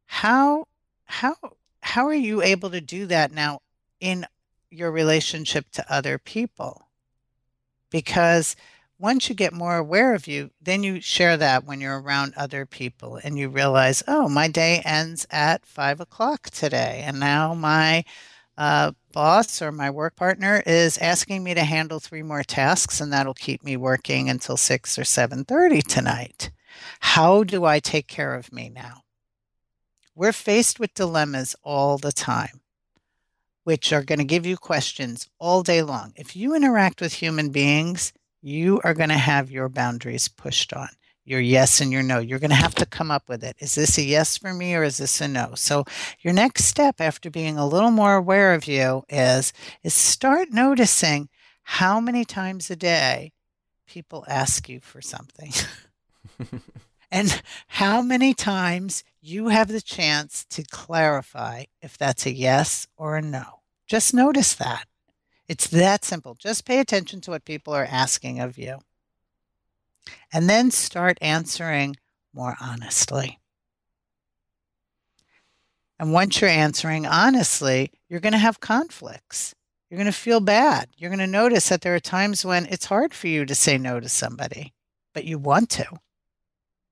[0.06, 0.66] how
[1.04, 1.36] how
[1.80, 3.60] how are you able to do that now
[4.00, 4.26] in
[4.70, 6.88] your relationship to other people?
[7.90, 8.56] Because
[8.98, 12.64] once you get more aware of you, then you share that when you're around other
[12.64, 17.02] people and you realize, oh, my day ends at five o'clock today.
[17.04, 18.04] And now my
[18.56, 23.12] uh, boss or my work partner is asking me to handle three more tasks and
[23.12, 26.50] that'll keep me working until 6 or 7:30 tonight.
[27.00, 29.02] How do I take care of me now?
[30.14, 32.60] We're faced with dilemmas all the time
[33.64, 36.12] which are going to give you questions all day long.
[36.16, 40.88] If you interact with human beings, you are going to have your boundaries pushed on
[41.24, 42.18] your yes and your no.
[42.18, 43.56] You're going to have to come up with it.
[43.60, 45.52] Is this a yes for me or is this a no?
[45.54, 45.84] So
[46.20, 51.28] your next step after being a little more aware of you is is start noticing
[51.62, 53.32] how many times a day
[53.86, 55.52] people ask you for something.
[57.10, 63.16] and how many times you have the chance to clarify if that's a yes or
[63.16, 63.60] a no.
[63.86, 64.86] Just notice that.
[65.46, 66.34] It's that simple.
[66.34, 68.78] Just pay attention to what people are asking of you
[70.32, 71.96] and then start answering
[72.32, 73.38] more honestly.
[75.98, 79.54] And once you're answering honestly, you're going to have conflicts.
[79.88, 80.88] You're going to feel bad.
[80.96, 83.78] You're going to notice that there are times when it's hard for you to say
[83.78, 84.72] no to somebody,
[85.14, 85.86] but you want to.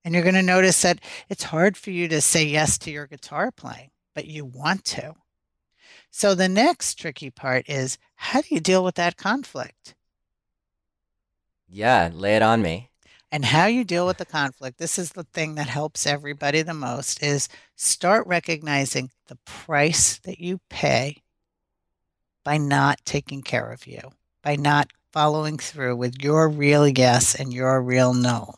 [0.04, 3.06] And you're going to notice that it's hard for you to say yes to your
[3.06, 5.14] guitar playing, but you want to.
[6.10, 9.94] So the next tricky part is how do you deal with that conflict?
[11.68, 12.89] Yeah, lay it on me.
[13.32, 16.74] And how you deal with the conflict, this is the thing that helps everybody the
[16.74, 21.22] most is start recognizing the price that you pay
[22.42, 24.00] by not taking care of you,
[24.42, 28.54] by not following through with your real yes and your real no.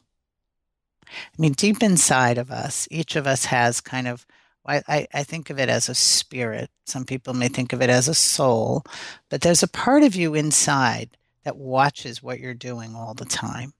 [1.07, 4.27] I mean, deep inside of us, each of us has kind of
[4.65, 6.71] I, I, think of it as a spirit.
[6.87, 8.85] Some people may think of it as a soul,
[9.29, 13.73] but there's a part of you inside that watches what you're doing all the time.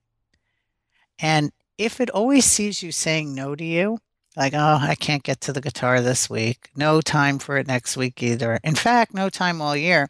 [1.19, 3.99] And if it always sees you saying no to you,
[4.35, 7.95] like, oh, I can't get to the guitar this week, no time for it next
[7.95, 8.59] week either.
[8.63, 10.09] In fact, no time all year.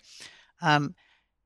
[0.61, 0.95] Um,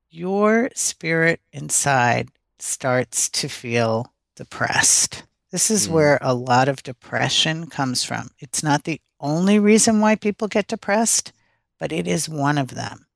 [0.10, 5.24] your spirit inside starts to feel depressed.
[5.52, 5.92] This is mm.
[5.92, 8.30] where a lot of depression comes from.
[8.40, 11.32] It's not the only reason why people get depressed,
[11.80, 13.08] but it is one of them.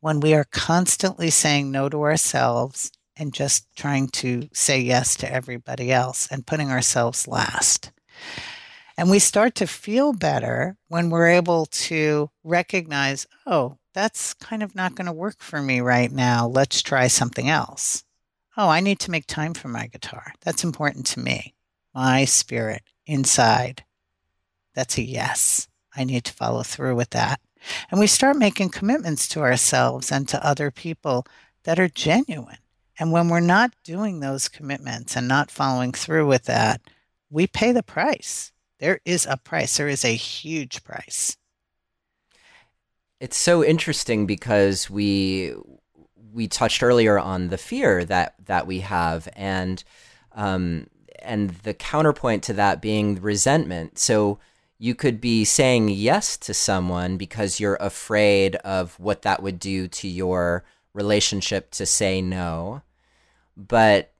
[0.00, 5.32] When we are constantly saying no to ourselves and just trying to say yes to
[5.32, 7.92] everybody else and putting ourselves last.
[8.96, 14.74] And we start to feel better when we're able to recognize, oh, that's kind of
[14.74, 16.48] not going to work for me right now.
[16.48, 18.02] Let's try something else.
[18.56, 20.32] Oh, I need to make time for my guitar.
[20.40, 21.54] That's important to me.
[21.94, 23.84] My spirit inside
[24.74, 25.68] that's a yes.
[25.96, 27.40] I need to follow through with that.
[27.90, 31.26] And we start making commitments to ourselves and to other people
[31.64, 32.56] that are genuine.
[33.00, 36.82] And when we're not doing those commitments and not following through with that,
[37.30, 38.52] we pay the price.
[38.78, 41.38] There is a price, there is a huge price.
[43.18, 45.54] It's so interesting because we
[46.32, 49.82] we touched earlier on the fear that that we have and
[50.32, 50.86] um,
[51.22, 53.98] and the counterpoint to that being resentment.
[53.98, 54.38] So
[54.78, 59.88] you could be saying yes to someone because you're afraid of what that would do
[59.88, 62.82] to your relationship to say no.
[63.68, 64.12] But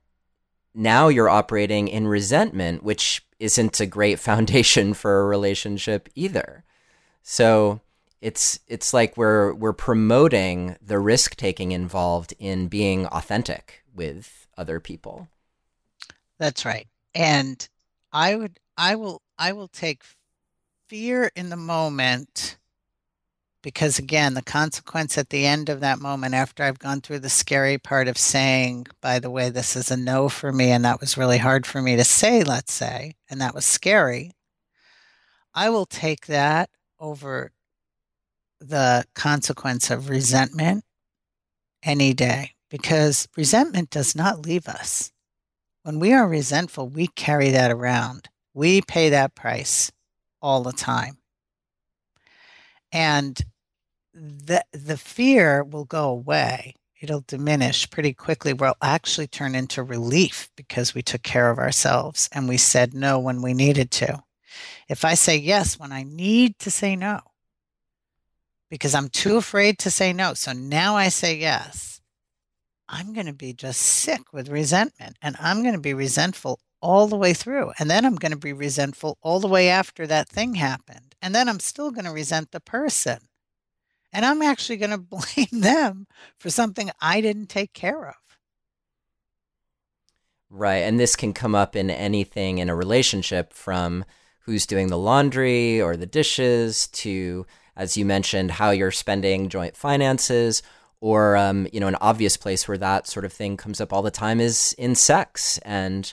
[0.73, 6.63] now you're operating in resentment, which isn't a great foundation for a relationship either.
[7.23, 7.81] So
[8.21, 14.79] it's it's like we're we're promoting the risk taking involved in being authentic with other
[14.79, 15.27] people.
[16.37, 16.87] That's right.
[17.15, 17.67] And
[18.13, 20.03] I would I will I will take
[20.87, 22.57] fear in the moment
[23.63, 27.29] because again the consequence at the end of that moment after i've gone through the
[27.29, 30.99] scary part of saying by the way this is a no for me and that
[30.99, 34.31] was really hard for me to say let's say and that was scary
[35.53, 36.69] i will take that
[36.99, 37.51] over
[38.59, 40.83] the consequence of resentment
[41.83, 45.11] any day because resentment does not leave us
[45.83, 49.91] when we are resentful we carry that around we pay that price
[50.41, 51.17] all the time.
[52.91, 53.39] And
[54.13, 56.75] the the fear will go away.
[57.01, 58.53] It'll diminish pretty quickly.
[58.53, 63.19] Will actually turn into relief because we took care of ourselves and we said no
[63.19, 64.23] when we needed to.
[64.87, 67.21] If I say yes when I need to say no,
[68.69, 72.01] because I'm too afraid to say no, so now I say yes,
[72.87, 77.07] I'm going to be just sick with resentment and I'm going to be resentful all
[77.07, 77.71] the way through.
[77.79, 81.15] And then I'm going to be resentful all the way after that thing happened.
[81.21, 83.19] And then I'm still going to resent the person.
[84.13, 88.15] And I'm actually going to blame them for something I didn't take care of.
[90.49, 90.79] Right.
[90.79, 94.03] And this can come up in anything in a relationship from
[94.41, 97.45] who's doing the laundry or the dishes to,
[97.75, 100.61] as you mentioned, how you're spending joint finances.
[100.99, 104.03] Or, um, you know, an obvious place where that sort of thing comes up all
[104.03, 105.57] the time is in sex.
[105.59, 106.11] And,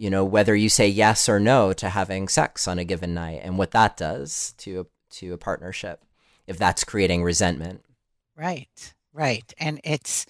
[0.00, 3.40] you know whether you say yes or no to having sex on a given night
[3.44, 6.02] and what that does to a, to a partnership
[6.50, 7.82] if that's creating resentment.
[8.36, 9.52] Right right.
[9.58, 10.26] And it's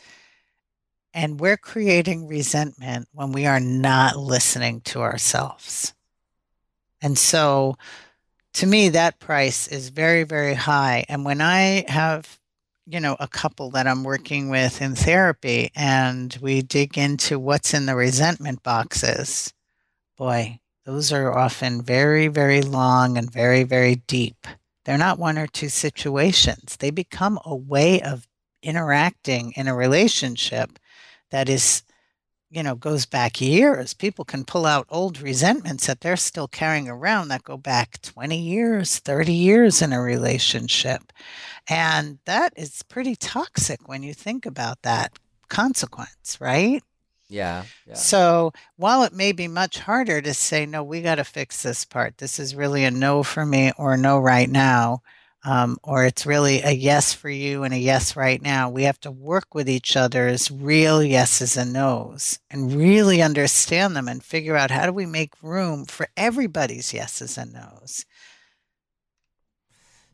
[1.13, 5.95] and we're creating resentment when we are not listening to ourselves.
[7.03, 7.77] And so
[8.55, 11.05] to me that price is very very high.
[11.09, 12.39] And when i have
[12.87, 17.75] you know a couple that i'm working with in therapy and we dig into what's
[17.75, 19.53] in the resentment boxes
[20.21, 24.47] boy, those are often very, very long and very, very deep.
[24.85, 26.77] They're not one or two situations.
[26.79, 28.27] They become a way of
[28.63, 30.79] interacting in a relationship
[31.31, 31.83] that is
[32.51, 33.95] you know, goes back years.
[33.95, 38.37] People can pull out old resentments that they're still carrying around that go back 20
[38.37, 41.13] years, 30 years in a relationship.
[41.69, 45.17] And that is pretty toxic when you think about that
[45.49, 46.83] consequence, right?
[47.31, 47.95] Yeah, yeah.
[47.95, 51.85] So while it may be much harder to say, no, we got to fix this
[51.85, 55.03] part, this is really a no for me or no right now,
[55.45, 58.71] um, or it's really a yes for you and a yes right now.
[58.71, 64.09] We have to work with each other's real yeses and nos and really understand them
[64.09, 68.05] and figure out how do we make room for everybody's yeses and nos.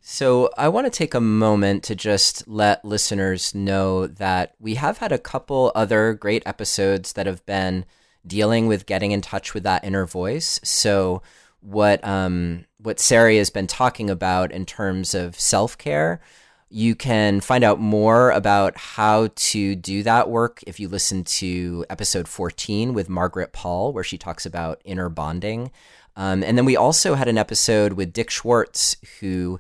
[0.09, 4.99] So, I want to take a moment to just let listeners know that we have
[4.99, 7.85] had a couple other great episodes that have been
[8.25, 10.61] dealing with getting in touch with that inner voice.
[10.63, 11.23] So,
[11.61, 16.21] what um, what Sarri has been talking about in terms of self care.
[16.69, 21.85] You can find out more about how to do that work if you listen to
[21.91, 25.73] episode 14 with Margaret Paul, where she talks about inner bonding.
[26.15, 29.59] Um, and then we also had an episode with Dick Schwartz, who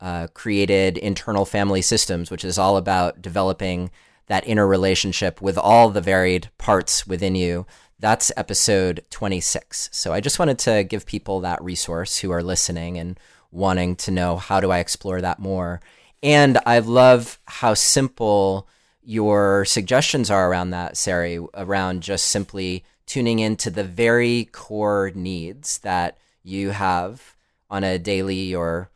[0.00, 3.90] uh, created Internal Family Systems, which is all about developing
[4.26, 7.66] that inner relationship with all the varied parts within you
[7.98, 9.88] that's episode 26.
[9.92, 13.18] So I just wanted to give people that resource who are listening and
[13.50, 15.80] wanting to know how do I explore that more.
[16.22, 18.68] And I love how simple
[19.02, 25.78] your suggestions are around that, Sarri, around just simply tuning into the very core needs
[25.78, 27.34] that you have
[27.70, 28.90] on a daily or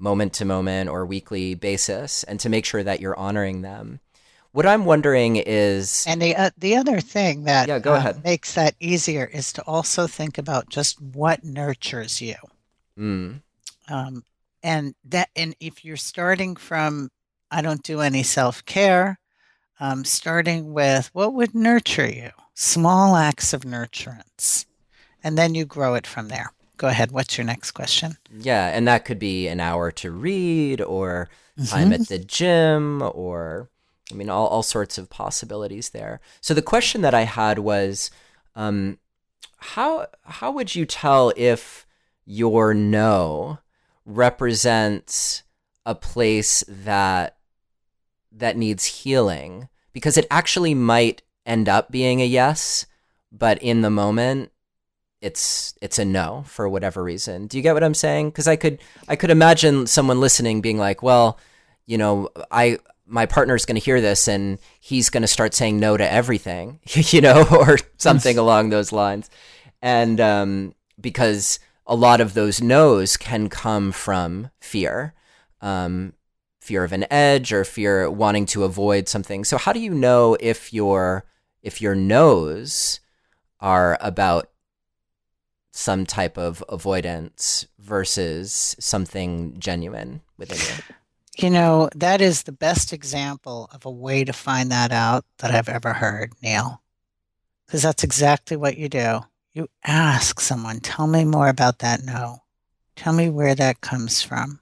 [0.00, 4.00] moment to moment or weekly basis and to make sure that you're honoring them.
[4.52, 8.24] What I'm wondering is, and the uh, the other thing that yeah, go uh, ahead.
[8.24, 12.34] makes that easier is to also think about just what nurtures you.
[12.98, 13.42] Mm.
[13.88, 14.24] Um,
[14.62, 17.10] and that, and if you're starting from,
[17.50, 19.20] I don't do any self care,
[19.78, 24.66] um, starting with what would nurture you, small acts of nurturance,
[25.22, 26.52] and then you grow it from there.
[26.80, 27.12] Go ahead.
[27.12, 28.16] What's your next question?
[28.32, 31.28] Yeah, and that could be an hour to read, or
[31.66, 32.00] time mm-hmm.
[32.00, 33.68] at the gym, or
[34.10, 36.22] I mean, all, all sorts of possibilities there.
[36.40, 38.10] So the question that I had was,
[38.56, 38.98] um,
[39.58, 41.86] how how would you tell if
[42.24, 43.58] your no
[44.06, 45.42] represents
[45.84, 47.36] a place that
[48.32, 49.68] that needs healing?
[49.92, 52.86] Because it actually might end up being a yes,
[53.30, 54.50] but in the moment
[55.20, 57.46] it's it's a no for whatever reason.
[57.46, 58.30] Do you get what I'm saying?
[58.30, 61.38] Because I could I could imagine someone listening being like, well,
[61.86, 65.80] you know, I my partner's going to hear this and he's going to start saying
[65.80, 69.28] no to everything, you know, or something along those lines.
[69.82, 75.14] And um, because a lot of those no's can come from fear,
[75.60, 76.12] um,
[76.60, 79.44] fear of an edge or fear wanting to avoid something.
[79.44, 81.24] So how do you know if your
[81.62, 83.00] if your no's
[83.58, 84.49] are about
[85.72, 90.94] some type of avoidance versus something genuine within you?
[91.38, 95.50] You know, that is the best example of a way to find that out that
[95.50, 96.82] I've ever heard, Neil.
[97.66, 99.20] Because that's exactly what you do.
[99.52, 102.42] You ask someone, tell me more about that no.
[102.96, 104.60] Tell me where that comes from.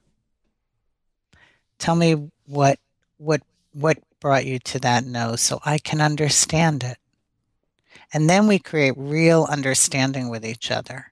[1.79, 2.79] Tell me what
[3.17, 3.41] what
[3.73, 6.97] what brought you to that no so I can understand it.
[8.13, 11.11] And then we create real understanding with each other.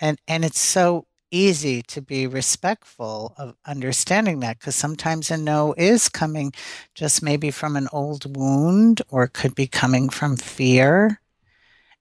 [0.00, 5.74] And and it's so easy to be respectful of understanding that because sometimes a no
[5.78, 6.52] is coming
[6.94, 11.20] just maybe from an old wound or could be coming from fear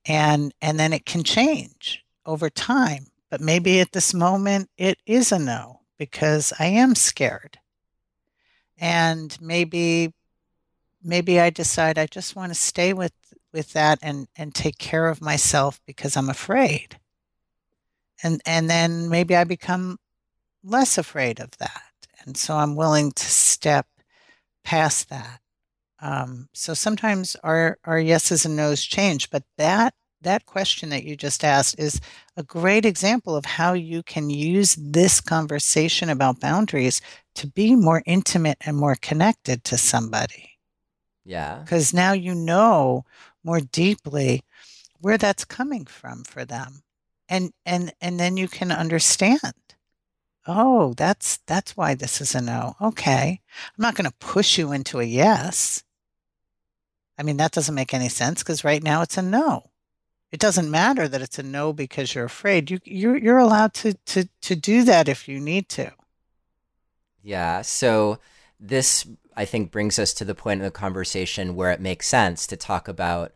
[0.05, 5.31] and and then it can change over time but maybe at this moment it is
[5.31, 7.57] a no because i am scared
[8.77, 10.13] and maybe
[11.01, 13.13] maybe i decide i just want to stay with
[13.53, 16.97] with that and and take care of myself because i'm afraid
[18.23, 19.97] and and then maybe I become
[20.63, 21.91] less afraid of that,
[22.25, 23.87] and so I'm willing to step
[24.63, 25.39] past that.
[25.99, 31.15] Um, so sometimes our our yeses and nos change, but that that question that you
[31.15, 31.99] just asked is
[32.37, 37.01] a great example of how you can use this conversation about boundaries
[37.33, 40.51] to be more intimate and more connected to somebody.
[41.25, 41.59] Yeah.
[41.63, 43.05] Because now you know
[43.43, 44.43] more deeply
[44.99, 46.83] where that's coming from for them.
[47.27, 49.53] And and and then you can understand
[50.47, 52.75] oh that's that's why this is a no.
[52.81, 53.41] Okay.
[53.65, 55.83] I'm not going to push you into a yes.
[57.17, 59.71] I mean that doesn't make any sense because right now it's a no.
[60.31, 62.71] It doesn't matter that it's a no because you're afraid.
[62.71, 65.91] You you're, you're allowed to to to do that if you need to.
[67.21, 67.61] Yeah.
[67.61, 68.19] So
[68.59, 69.05] this
[69.35, 72.57] i think brings us to the point of the conversation where it makes sense to
[72.57, 73.33] talk about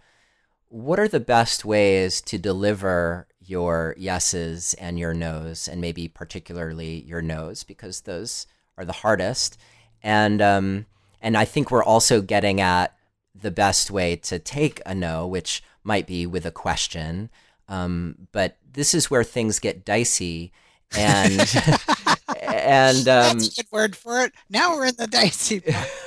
[0.70, 7.02] what are the best ways to deliver your yeses and your nos, and maybe particularly
[7.04, 9.58] your nos, because those are the hardest.
[10.04, 10.86] And um,
[11.22, 12.96] and I think we're also getting at
[13.34, 17.30] the best way to take a no, which might be with a question.
[17.68, 20.52] Um, but this is where things get dicey,
[20.98, 21.40] and
[22.48, 24.34] and um, that's a good word for it.
[24.50, 25.62] Now we're in the dicey.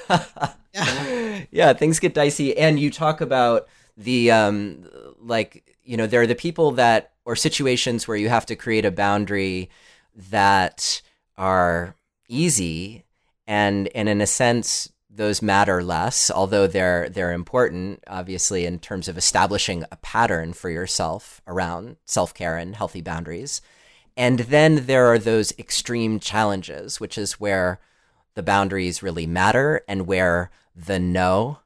[0.74, 1.44] yeah.
[1.50, 4.88] yeah, things get dicey, and you talk about the um,
[5.20, 8.84] like you know there are the people that or situations where you have to create
[8.84, 9.70] a boundary
[10.30, 11.02] that
[11.36, 11.94] are
[12.28, 13.04] easy
[13.46, 19.08] and and in a sense those matter less although they're they're important obviously in terms
[19.08, 23.60] of establishing a pattern for yourself around self-care and healthy boundaries
[24.18, 27.80] and then there are those extreme challenges which is where
[28.34, 31.58] the boundaries really matter and where the no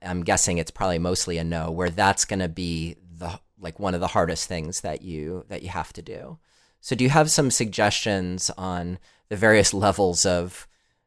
[0.00, 3.94] I'm guessing it's probably mostly a no where that's going to be the like one
[3.94, 6.38] of the hardest things that you that you have to do.
[6.80, 8.98] So do you have some suggestions on
[9.28, 10.66] the various levels of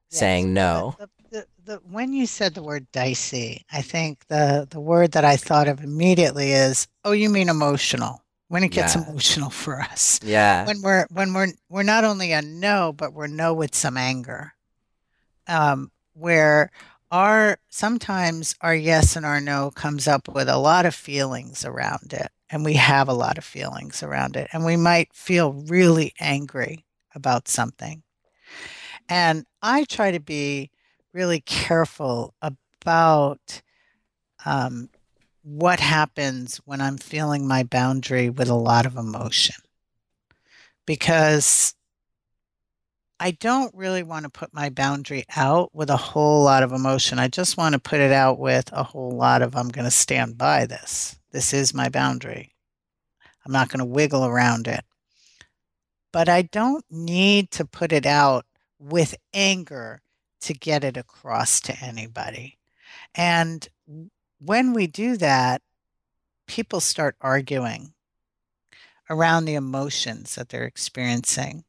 [0.09, 0.20] yes.
[0.20, 0.95] saying no?
[0.97, 5.26] The, the, the, when you said the word dicey, I think the the word that
[5.26, 8.22] I thought of immediately is, oh, you mean emotional.
[8.48, 9.08] When it gets yeah.
[9.10, 10.20] emotional for us.
[10.24, 10.66] Yeah.
[10.66, 14.54] When we're when we're we're not only a no, but we're no with some anger.
[15.48, 16.72] Um, where
[17.12, 22.14] our sometimes our yes and our no comes up with a lot of feelings around
[22.14, 26.14] it and we have a lot of feelings around it and we might feel really
[26.20, 28.02] angry about something
[29.08, 30.72] and i try to be
[31.14, 33.62] really careful about
[34.46, 34.89] um,
[35.46, 39.56] what happens when i'm feeling my boundary with a lot of emotion
[40.86, 41.74] because
[43.20, 47.18] I don't really want to put my boundary out with a whole lot of emotion.
[47.18, 49.91] I just want to put it out with a whole lot of I'm going to
[49.91, 51.18] stand by this.
[51.32, 52.54] This is my boundary.
[53.46, 54.84] I'm not going to wiggle around it.
[56.12, 58.46] But I don't need to put it out
[58.80, 60.02] with anger
[60.41, 62.58] to get it across to anybody.
[63.14, 63.68] And
[64.40, 65.62] when we do that,
[66.48, 67.94] people start arguing
[69.10, 71.64] around the emotions that they're experiencing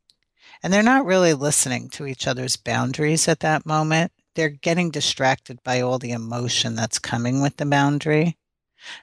[0.62, 4.12] and they're not really listening to each other's boundaries at that moment.
[4.34, 8.36] They're getting distracted by all the emotion that's coming with the boundary.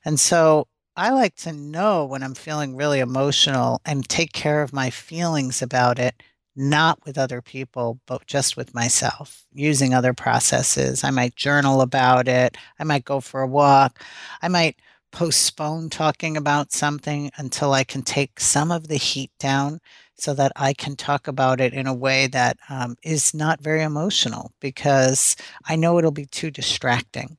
[0.04, 4.74] And so I like to know when I'm feeling really emotional and take care of
[4.74, 6.22] my feelings about it,
[6.56, 11.04] not with other people, but just with myself, using other processes.
[11.04, 12.58] I might journal about it.
[12.80, 14.04] I might go for a walk.
[14.42, 14.78] I might
[15.12, 19.80] postpone talking about something until I can take some of the heat down
[20.16, 23.82] so that I can talk about it in a way that um, is not very
[23.82, 25.36] emotional because
[25.68, 27.38] I know it'll be too distracting.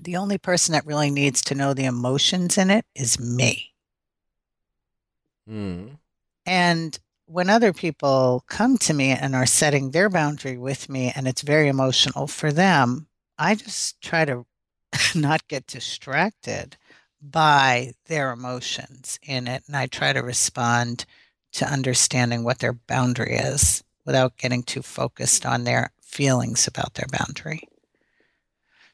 [0.00, 3.72] The only person that really needs to know the emotions in it is me.
[5.48, 5.98] Mm.
[6.46, 6.98] And
[7.28, 11.42] when other people come to me and are setting their boundary with me and it's
[11.42, 13.06] very emotional for them,
[13.38, 14.46] I just try to
[15.14, 16.76] not get distracted
[17.20, 19.62] by their emotions in it.
[19.66, 21.04] And I try to respond
[21.52, 27.08] to understanding what their boundary is without getting too focused on their feelings about their
[27.10, 27.67] boundary.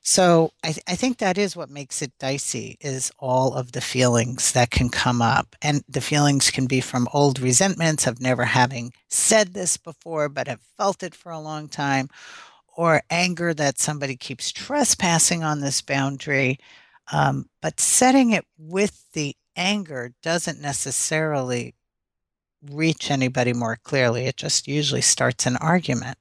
[0.07, 3.81] So I, th- I, think that is what makes it dicey is all of the
[3.81, 5.57] feelings that can come up.
[5.63, 10.47] And the feelings can be from old resentments of never having said this before, but
[10.47, 12.11] have felt it for a long time,
[12.77, 16.59] or anger that somebody keeps trespassing on this boundary.
[17.11, 21.75] Um, but setting it with the anger doesn't necessarily
[22.71, 24.27] reach anybody more clearly.
[24.27, 26.19] It just usually starts an argument.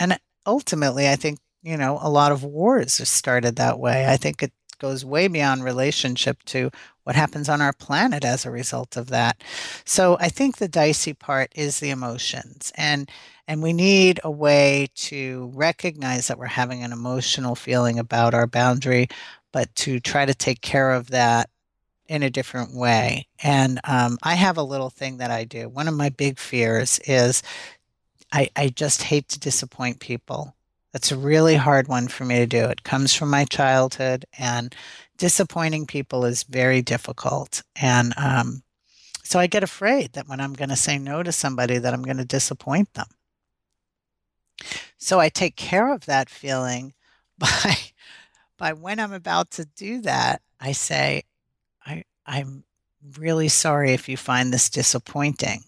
[0.00, 4.06] And ultimately, I think, you know, a lot of wars are started that way.
[4.06, 6.70] I think it goes way beyond relationship to
[7.04, 9.40] what happens on our planet as a result of that.
[9.84, 12.72] So I think the dicey part is the emotions.
[12.76, 13.08] And
[13.48, 18.46] and we need a way to recognize that we're having an emotional feeling about our
[18.46, 19.08] boundary,
[19.52, 21.50] but to try to take care of that
[22.08, 23.26] in a different way.
[23.42, 25.68] And um, I have a little thing that I do.
[25.68, 27.42] One of my big fears is
[28.32, 30.54] I, I just hate to disappoint people.
[30.92, 32.64] That's a really hard one for me to do.
[32.66, 34.74] It comes from my childhood, and
[35.16, 37.62] disappointing people is very difficult.
[37.76, 38.62] And um,
[39.22, 42.02] so I get afraid that when I'm going to say no to somebody, that I'm
[42.02, 43.06] going to disappoint them.
[44.98, 46.94] So I take care of that feeling
[47.38, 47.76] by
[48.62, 51.24] by when I'm about to do that, I say,
[51.84, 52.62] I, I'm
[53.18, 55.64] really sorry if you find this disappointing.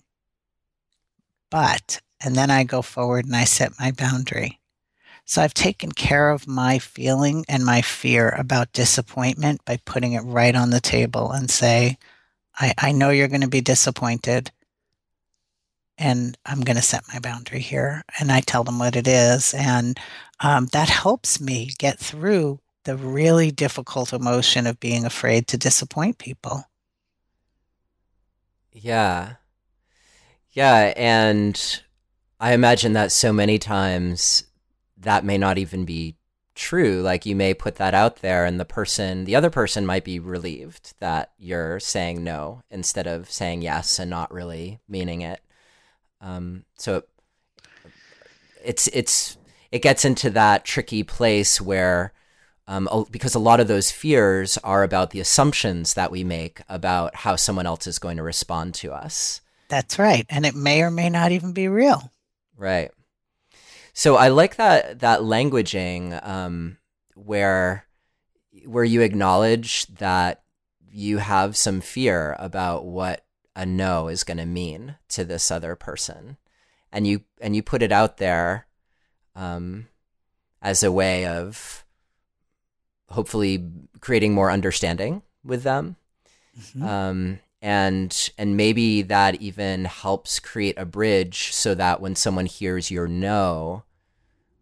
[1.51, 4.61] But, and then I go forward and I set my boundary.
[5.25, 10.21] So I've taken care of my feeling and my fear about disappointment by putting it
[10.21, 11.99] right on the table and say,
[12.59, 14.53] I, I know you're going to be disappointed
[15.97, 18.03] and I'm going to set my boundary here.
[18.19, 19.55] And I tell them what it is.
[19.55, 19.99] And
[20.41, 26.19] um, that helps me get through the really difficult emotion of being afraid to disappoint
[26.19, 26.65] people.
[28.73, 29.35] Yeah.
[30.51, 30.93] Yeah.
[30.97, 31.83] And
[32.41, 34.45] I imagine that so many times
[35.05, 36.17] that may not even be
[36.55, 37.01] true.
[37.03, 40.19] Like you may put that out there, and the person, the other person might be
[40.19, 45.41] relieved that you're saying no instead of saying yes and not really meaning it.
[46.21, 47.05] Um, so
[48.65, 49.37] it's it's
[49.71, 52.13] it gets into that tricky place where
[52.67, 57.15] um, because a lot of those fears are about the assumptions that we make about
[57.15, 59.43] how someone else is going to respond to us.
[59.69, 62.11] That's right, and it may or may not even be real.
[62.57, 62.91] Right.
[63.95, 66.79] So I like that that languaging um,
[67.15, 67.87] where
[68.67, 70.43] where you acknowledge that
[70.91, 73.25] you have some fear about what
[73.57, 76.37] a no is going to mean to this other person,
[76.93, 78.67] and you and you put it out there
[79.37, 79.87] um,
[80.61, 81.85] as a way of
[83.11, 83.65] hopefully
[84.01, 85.95] creating more understanding with them.
[86.59, 86.83] Mm-hmm.
[86.83, 92.91] Um, and and maybe that even helps create a bridge so that when someone hears
[92.91, 93.85] your no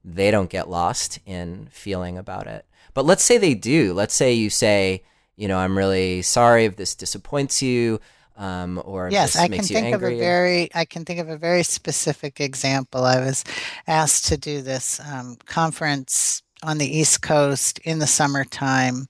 [0.05, 2.67] they don't get lost in feeling about it.
[2.93, 3.93] But let's say they do.
[3.93, 5.03] Let's say you say
[5.37, 8.01] you know i'm really sorry if this disappoints you
[8.37, 10.13] um, or yes i can think angry.
[10.15, 13.05] of a very i can think of a very specific example.
[13.05, 13.45] I was
[13.87, 19.07] asked to do this um, conference on the east coast in the summertime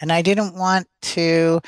[0.00, 1.60] and i didn't want to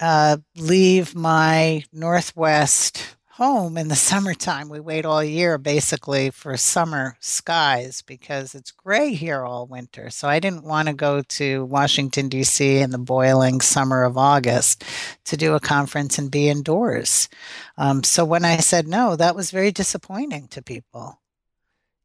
[0.00, 4.68] uh, leave my Northwest home in the summertime.
[4.68, 10.10] We wait all year basically for summer skies because it's gray here all winter.
[10.10, 12.78] So I didn't want to go to Washington, D.C.
[12.78, 14.84] in the boiling summer of August
[15.24, 17.28] to do a conference and be indoors.
[17.76, 21.20] Um, so when I said no, that was very disappointing to people.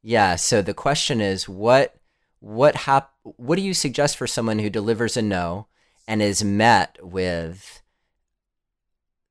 [0.02, 0.36] Yeah.
[0.36, 1.96] So the question is what.
[2.39, 5.68] What hap- What do you suggest for someone who delivers a no
[6.10, 7.82] and is met with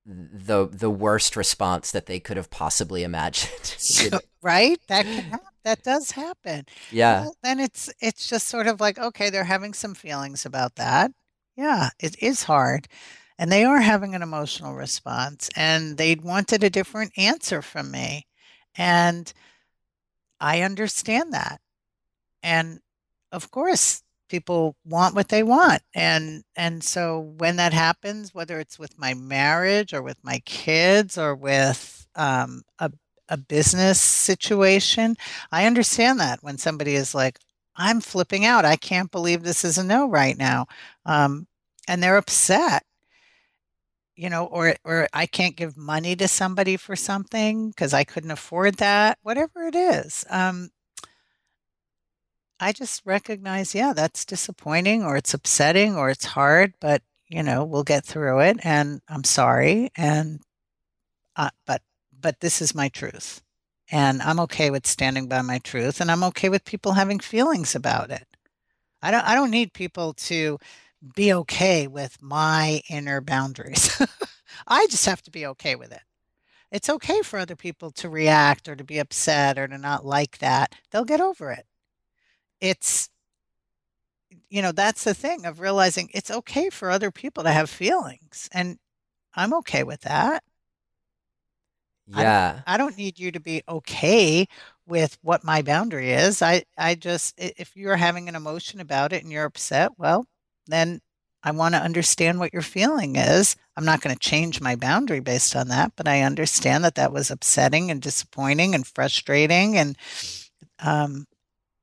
[0.05, 3.77] the the worst response that they could have possibly imagined.
[4.43, 4.79] right?
[4.89, 5.47] That can happen.
[5.65, 6.67] That does happen.
[6.91, 7.23] Yeah.
[7.23, 11.13] Well, then it's it's just sort of like okay, they're having some feelings about that.
[11.57, 12.89] Yeah, it is hard.
[13.39, 18.27] And they are having an emotional response and they wanted a different answer from me.
[18.77, 19.33] And
[20.41, 21.61] I understand that.
[22.43, 22.81] And
[23.33, 24.03] of course,
[24.33, 25.83] people want what they want.
[25.95, 31.19] And and so when that happens whether it's with my marriage or with my kids
[31.19, 32.91] or with um, a,
[33.29, 35.17] a business situation
[35.53, 37.39] i understand that when somebody is like
[37.77, 38.65] i'm flipping out.
[38.65, 40.67] I can't believe this is a no right now
[41.07, 41.47] um,
[41.89, 42.85] and they're upset
[44.17, 48.31] you know or or i can't give money to somebody for something because i couldn't
[48.31, 50.71] afford that whatever it is um,
[52.63, 57.65] I just recognize, yeah, that's disappointing or it's upsetting or it's hard, but you know,
[57.65, 60.41] we'll get through it and I'm sorry and
[61.35, 61.83] uh, but
[62.21, 63.43] but this is my truth.
[63.91, 67.75] And I'm okay with standing by my truth and I'm okay with people having feelings
[67.75, 68.27] about it.
[69.03, 70.59] I don't I don't need people to
[71.17, 74.01] be okay with my inner boundaries.
[74.69, 76.03] I just have to be okay with it.
[76.71, 80.39] It's okay for other people to react or to be upset or to not like
[80.39, 80.77] that.
[80.93, 81.67] They'll get over it
[82.63, 83.11] it's
[84.49, 88.49] you know that's the thing of realizing it's okay for other people to have feelings
[88.53, 88.79] and
[89.35, 90.43] i'm okay with that.
[92.07, 92.63] Yeah.
[92.67, 94.47] I, I don't need you to be okay
[94.87, 96.41] with what my boundary is.
[96.43, 100.27] I i just if you're having an emotion about it and you're upset well
[100.67, 101.01] then
[101.43, 103.57] i want to understand what your feeling is.
[103.77, 107.13] I'm not going to change my boundary based on that but i understand that that
[107.13, 109.97] was upsetting and disappointing and frustrating and
[110.81, 111.27] um,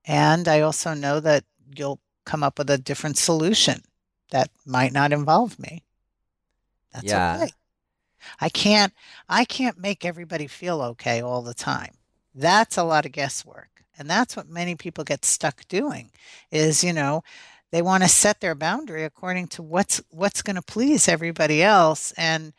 [0.09, 1.43] and I also know that
[1.77, 3.83] you'll come up with a different solution
[4.31, 5.83] that might not involve me.
[6.91, 7.35] That's yeah.
[7.43, 7.51] okay.
[8.41, 8.91] I can't
[9.29, 11.93] I can't make everybody feel okay all the time.
[12.33, 13.69] That's a lot of guesswork.
[13.99, 16.09] And that's what many people get stuck doing
[16.51, 17.21] is, you know,
[17.71, 22.13] they want to set their boundary according to what's what's going to please everybody else
[22.17, 22.53] and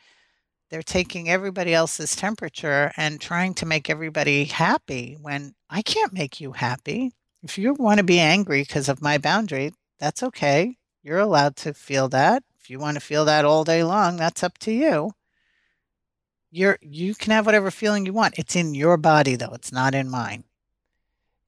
[0.71, 6.41] they're taking everybody else's temperature and trying to make everybody happy when I can't make
[6.41, 7.13] you happy.
[7.43, 10.77] If you want to be angry because of my boundary, that's okay.
[11.03, 12.43] You're allowed to feel that.
[12.61, 15.13] If you want to feel that all day long, that's up to you.
[16.51, 18.39] You're you can have whatever feeling you want.
[18.39, 19.53] It's in your body though.
[19.55, 20.45] It's not in mine.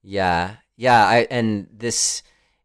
[0.03, 0.57] Yeah.
[0.77, 2.23] Yeah, I, and this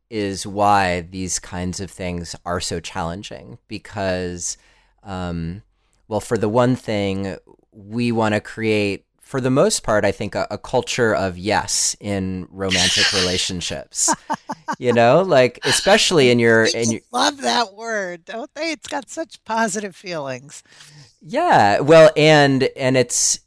[0.09, 4.57] is why these kinds of things are so challenging because,
[5.03, 5.63] um,
[6.07, 7.36] well, for the one thing,
[7.71, 11.97] we want to create, for the most part, I think, a, a culture of yes
[11.99, 14.15] in romantic relationships.
[14.80, 18.71] you know, like especially in your in your love that word, don't they?
[18.71, 20.63] It's got such positive feelings.
[21.21, 23.41] Yeah, well, and and it's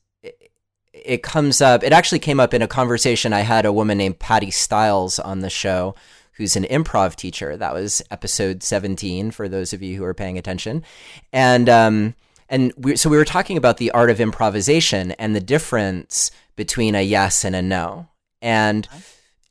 [0.93, 1.83] it comes up.
[1.83, 5.41] It actually came up in a conversation I had a woman named Patty Stiles on
[5.41, 5.95] the show,
[6.33, 7.57] who's an improv teacher.
[7.57, 10.85] That was episode seventeen for those of you who are paying attention,
[11.33, 12.15] and um,
[12.51, 16.97] and we, so we were talking about the art of improvisation and the difference between
[16.97, 18.09] a yes and a no,
[18.43, 18.89] and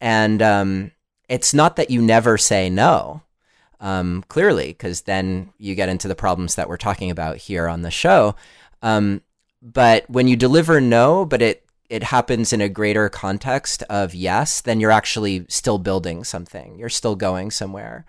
[0.02, 0.92] and um,
[1.30, 3.24] it's not that you never say no.
[3.82, 7.82] Um, clearly, because then you get into the problems that we're talking about here on
[7.82, 8.36] the show.
[8.82, 9.22] Um,
[9.62, 14.60] but when you deliver no, but it it happens in a greater context of yes,
[14.60, 16.78] then you're actually still building something.
[16.78, 18.06] You're still going somewhere.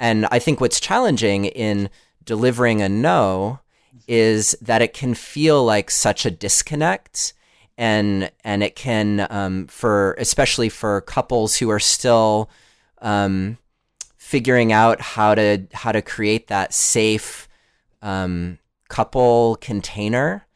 [0.00, 1.88] And I think what's challenging in
[2.24, 3.60] delivering a no
[4.06, 7.32] is that it can feel like such a disconnect
[7.76, 12.48] and and it can um, for especially for couples who are still
[13.02, 13.58] um,
[14.16, 17.48] figuring out how to how to create that safe
[18.02, 20.46] um, couple container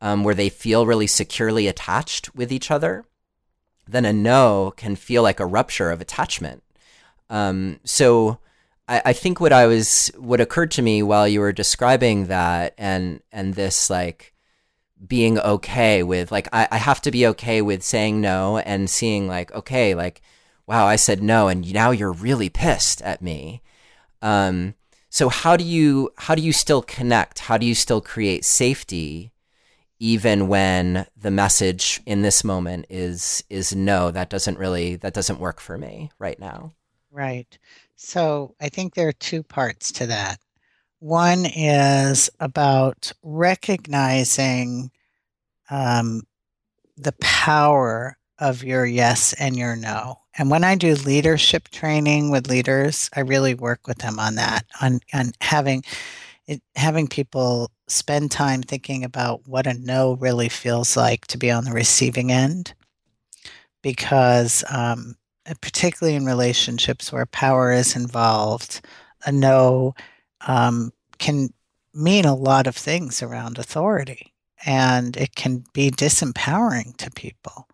[0.00, 3.04] um, where they feel really securely attached with each other,
[3.86, 6.62] then a no can feel like a rupture of attachment.
[7.28, 8.38] Um, so
[8.88, 12.74] I, I, think what I was, what occurred to me while you were describing that
[12.78, 14.34] and, and this like
[15.06, 19.28] being okay with, like, I, I have to be okay with saying no and seeing
[19.28, 20.22] like, okay, like,
[20.66, 21.48] wow, I said no.
[21.48, 23.62] And now you're really pissed at me.
[24.22, 24.74] Um,
[25.10, 27.40] so how do you, how do you still connect?
[27.40, 29.32] How do you still create safety?
[30.00, 35.40] even when the message in this moment is is no that doesn't really that doesn't
[35.40, 36.72] work for me right now
[37.10, 37.58] right
[37.98, 40.40] so i think there are two parts to that.
[41.00, 44.90] One is about recognizing
[45.70, 46.22] um,
[46.96, 50.20] the power of your yes and your no.
[50.38, 54.64] And when i do leadership training with leaders i really work with them on that
[54.80, 55.82] on on having
[56.48, 61.50] it, having people spend time thinking about what a no really feels like to be
[61.50, 62.74] on the receiving end.
[63.82, 65.16] Because um,
[65.60, 68.80] particularly in relationships where power is involved
[69.26, 69.94] a no
[70.46, 71.52] um, can
[71.94, 74.32] mean a lot of things around authority
[74.64, 77.68] and it can be disempowering to people.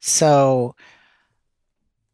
[0.00, 0.74] So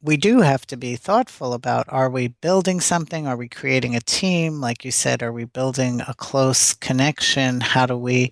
[0.03, 3.27] we do have to be thoughtful about are we building something?
[3.27, 4.61] Are we creating a team?
[4.61, 7.61] Like you said are we building a close connection?
[7.61, 8.31] How do we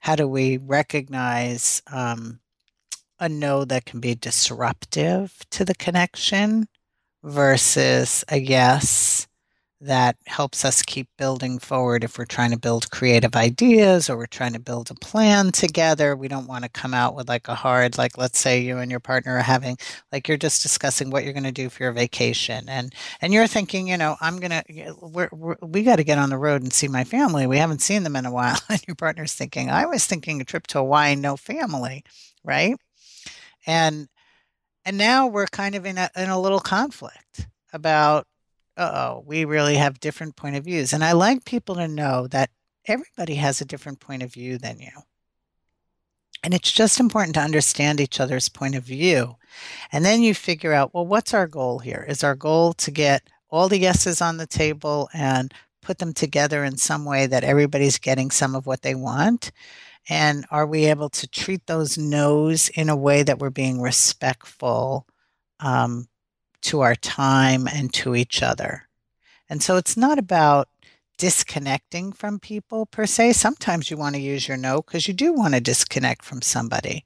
[0.00, 2.40] how do we recognize um,
[3.22, 6.66] a no that can be disruptive to the connection
[7.22, 9.28] versus a yes
[9.80, 14.26] that helps us keep building forward if we're trying to build creative ideas or we're
[14.26, 16.16] trying to build a plan together.
[16.16, 18.90] We don't want to come out with like a hard like let's say you and
[18.90, 19.76] your partner are having
[20.10, 23.48] like you're just discussing what you're going to do for your vacation and and you're
[23.48, 26.62] thinking you know i'm going to we're, we're, we got to get on the road
[26.62, 27.46] and see my family.
[27.46, 28.58] We haven't seen them in a while.
[28.68, 32.04] And your partner's thinking i was thinking a trip to hawaii no family
[32.44, 32.76] right
[33.66, 34.08] and
[34.84, 38.26] and now we're kind of in a in a little conflict about
[38.76, 40.92] oh, we really have different point of views.
[40.92, 42.50] And I like people to know that
[42.86, 44.90] everybody has a different point of view than you.
[46.42, 49.36] And it's just important to understand each other's point of view.
[49.92, 52.04] And then you figure out, well, what's our goal here?
[52.08, 56.64] Is our goal to get all the yeses on the table and put them together
[56.64, 59.52] in some way that everybody's getting some of what they want?
[60.08, 65.06] And are we able to treat those no's in a way that we're being respectful
[65.60, 66.08] um,
[66.62, 68.88] to our time and to each other.
[69.48, 70.68] And so it's not about
[71.18, 73.34] disconnecting from people per se.
[73.34, 77.04] Sometimes you want to use your no because you do want to disconnect from somebody.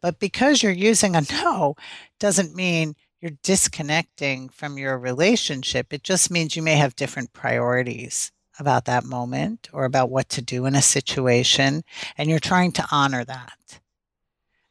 [0.00, 1.74] But because you're using a no
[2.18, 5.92] doesn't mean you're disconnecting from your relationship.
[5.92, 10.42] It just means you may have different priorities about that moment or about what to
[10.42, 11.82] do in a situation,
[12.16, 13.80] and you're trying to honor that.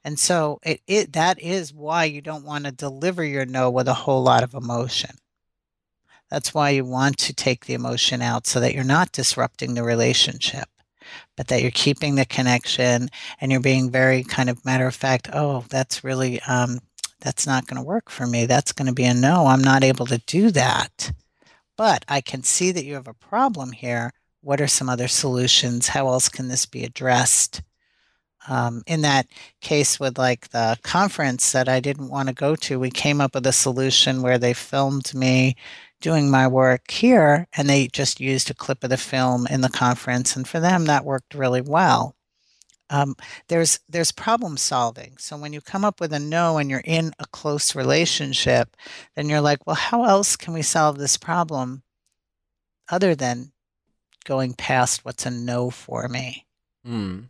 [0.04, 3.88] And so it, it that is why you don't want to deliver your no with
[3.88, 5.12] a whole lot of emotion.
[6.30, 9.84] That's why you want to take the emotion out so that you're not disrupting the
[9.84, 10.70] relationship,
[11.36, 13.10] but that you're keeping the connection
[13.42, 16.80] and you're being very kind of matter of fact, oh, that's really um,
[17.20, 18.46] that's not going to work for me.
[18.46, 19.48] That's going to be a no.
[19.48, 21.12] I'm not able to do that.
[21.80, 24.12] But I can see that you have a problem here.
[24.42, 25.88] What are some other solutions?
[25.88, 27.62] How else can this be addressed?
[28.50, 29.28] Um, in that
[29.62, 33.34] case, with like the conference that I didn't want to go to, we came up
[33.34, 35.56] with a solution where they filmed me
[36.02, 39.70] doing my work here and they just used a clip of the film in the
[39.70, 40.36] conference.
[40.36, 42.14] And for them, that worked really well.
[42.90, 43.16] Um,
[43.48, 45.18] there's there's problem solving.
[45.18, 48.76] So when you come up with a no and you're in a close relationship,
[49.16, 51.84] then you're like, well, how else can we solve this problem
[52.90, 53.52] other than
[54.26, 56.48] going past what's a no for me?
[56.86, 57.30] Mm.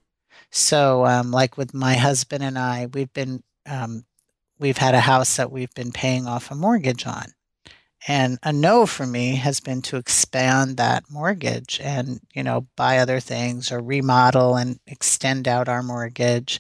[0.51, 4.05] So, um, like with my husband and I, we've been um,
[4.60, 7.34] we've had a house that we've been paying off a mortgage on,
[8.08, 12.97] and a no for me has been to expand that mortgage and, you know, buy
[12.97, 16.60] other things or remodel and extend out our mortgage.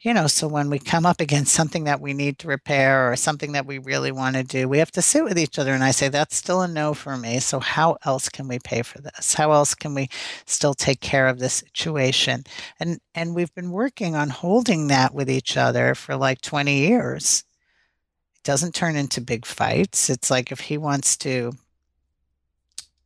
[0.00, 3.16] You know, so when we come up against something that we need to repair or
[3.16, 5.84] something that we really want to do, we have to sit with each other and
[5.84, 7.40] I say, that's still a no for me.
[7.40, 9.34] So how else can we pay for this?
[9.34, 10.08] How else can we
[10.46, 12.44] still take care of this situation?
[12.78, 17.44] And and we've been working on holding that with each other for like 20 years
[18.42, 20.08] doesn't turn into big fights.
[20.10, 21.52] It's like if he wants to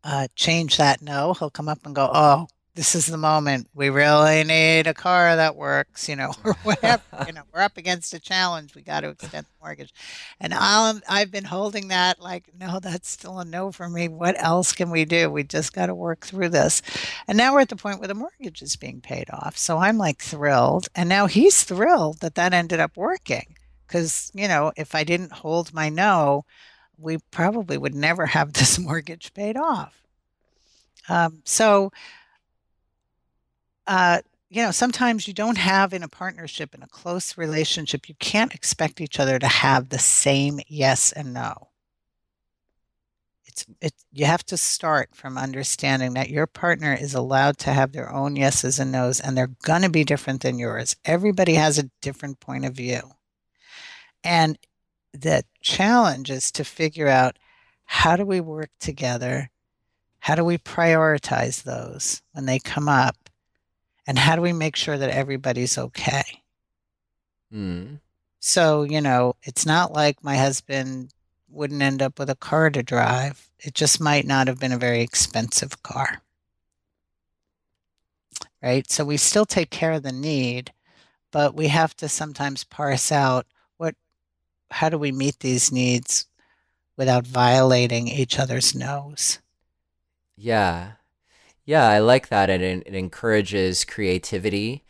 [0.04, 3.68] uh, change that no, he'll come up and go, "Oh, this is the moment.
[3.74, 7.02] We really need a car that works," you know, or whatever.
[7.26, 8.74] you know, we're up against a challenge.
[8.74, 9.92] We got to extend the mortgage,
[10.38, 14.08] and i I've been holding that like, no, that's still a no for me.
[14.08, 15.30] What else can we do?
[15.30, 16.82] We just got to work through this,
[17.26, 19.56] and now we're at the point where the mortgage is being paid off.
[19.56, 23.56] So I'm like thrilled, and now he's thrilled that that ended up working
[23.86, 26.44] because you know if i didn't hold my no
[26.98, 30.02] we probably would never have this mortgage paid off.
[31.08, 31.92] Um, so
[33.86, 38.14] uh, you know sometimes you don't have in a partnership in a close relationship you
[38.18, 41.68] can't expect each other to have the same yes and no.
[43.44, 47.92] It's it you have to start from understanding that your partner is allowed to have
[47.92, 50.96] their own yeses and nos and they're going to be different than yours.
[51.04, 53.12] Everybody has a different point of view
[54.24, 54.58] and
[55.12, 57.38] the challenge is to figure out
[57.84, 59.50] how do we work together?
[60.18, 63.16] How do we prioritize those when they come up?
[64.06, 66.42] And how do we make sure that everybody's okay?
[67.52, 68.00] Mm.
[68.40, 71.10] So, you know, it's not like my husband
[71.48, 73.48] wouldn't end up with a car to drive.
[73.60, 76.20] It just might not have been a very expensive car.
[78.62, 78.90] Right?
[78.90, 80.72] So we still take care of the need,
[81.30, 83.46] but we have to sometimes parse out
[84.70, 86.26] how do we meet these needs
[86.96, 89.38] without violating each other's nose?
[90.36, 90.92] Yeah.
[91.64, 92.50] Yeah, I like that.
[92.50, 94.84] It, it encourages creativity.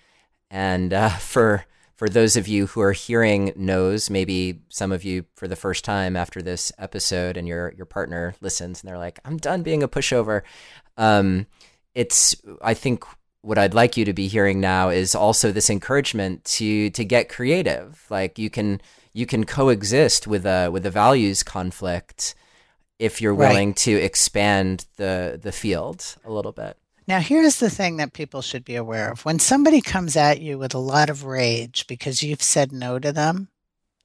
[0.51, 1.67] And uh, for
[1.97, 5.85] for those of you who are hearing no's, maybe some of you for the first
[5.85, 9.83] time after this episode, and your your partner listens and they're like, "I'm done being
[9.83, 10.43] a pushover."
[10.97, 11.47] Um,
[11.95, 13.05] it's I think
[13.43, 17.29] what I'd like you to be hearing now is also this encouragement to to get
[17.29, 18.05] creative.
[18.11, 18.81] Like you can
[19.15, 22.35] you can coexist with a with a values conflict
[22.99, 23.77] if you're willing right.
[23.77, 26.77] to expand the the field a little bit.
[27.07, 29.25] Now, here's the thing that people should be aware of.
[29.25, 33.13] When somebody comes at you with a lot of rage because you've said no to
[33.13, 33.49] them,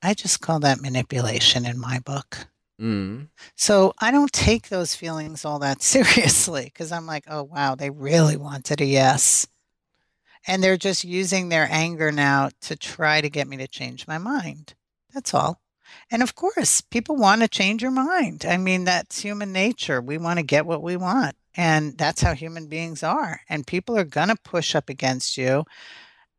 [0.01, 2.47] I just call that manipulation in my book.
[2.79, 3.27] Mm.
[3.55, 7.89] So I don't take those feelings all that seriously because I'm like, oh, wow, they
[7.89, 9.47] really wanted a yes.
[10.45, 14.17] And they're just using their anger now to try to get me to change my
[14.17, 14.73] mind.
[15.13, 15.61] That's all.
[16.11, 18.45] And of course, people want to change your mind.
[18.47, 20.01] I mean, that's human nature.
[20.01, 21.35] We want to get what we want.
[21.55, 23.41] And that's how human beings are.
[23.49, 25.65] And people are going to push up against you.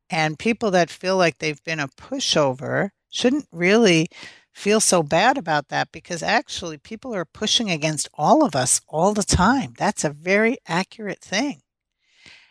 [0.08, 4.08] And people that feel like they've been a pushover shouldn't really
[4.52, 9.14] feel so bad about that because actually people are pushing against all of us all
[9.14, 9.74] the time.
[9.78, 11.62] That's a very accurate thing.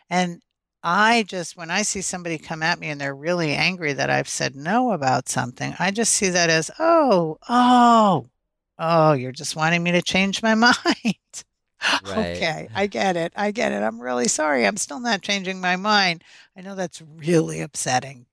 [0.08, 0.42] And
[0.82, 4.28] I just, when I see somebody come at me and they're really angry that I've
[4.28, 8.30] said no about something, I just see that as, oh, oh,
[8.78, 10.74] oh, you're just wanting me to change my mind.
[12.04, 12.36] Right.
[12.36, 13.32] okay, I get it.
[13.36, 13.82] I get it.
[13.82, 14.66] I'm really sorry.
[14.66, 16.24] I'm still not changing my mind.
[16.56, 18.26] I know that's really upsetting.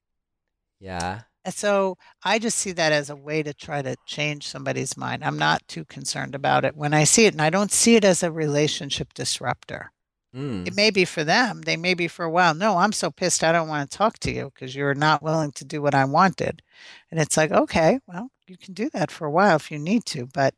[0.79, 1.21] Yeah.
[1.49, 5.23] So I just see that as a way to try to change somebody's mind.
[5.23, 8.03] I'm not too concerned about it when I see it, and I don't see it
[8.03, 9.91] as a relationship disruptor.
[10.37, 10.67] Mm.
[10.67, 11.61] It may be for them.
[11.61, 12.53] They may be for a while.
[12.53, 13.43] No, I'm so pissed.
[13.43, 16.05] I don't want to talk to you because you're not willing to do what I
[16.05, 16.61] wanted.
[17.09, 20.05] And it's like, okay, well, you can do that for a while if you need
[20.07, 20.53] to, but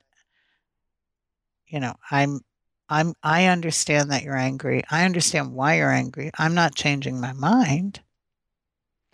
[1.67, 2.41] you know, I'm
[2.89, 4.83] I'm I understand that you're angry.
[4.89, 6.31] I understand why you're angry.
[6.37, 8.01] I'm not changing my mind.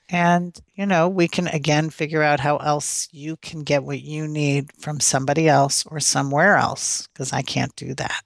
[0.10, 4.28] And, you know, we can again figure out how else you can get what you
[4.28, 8.24] need from somebody else or somewhere else because I can't do that.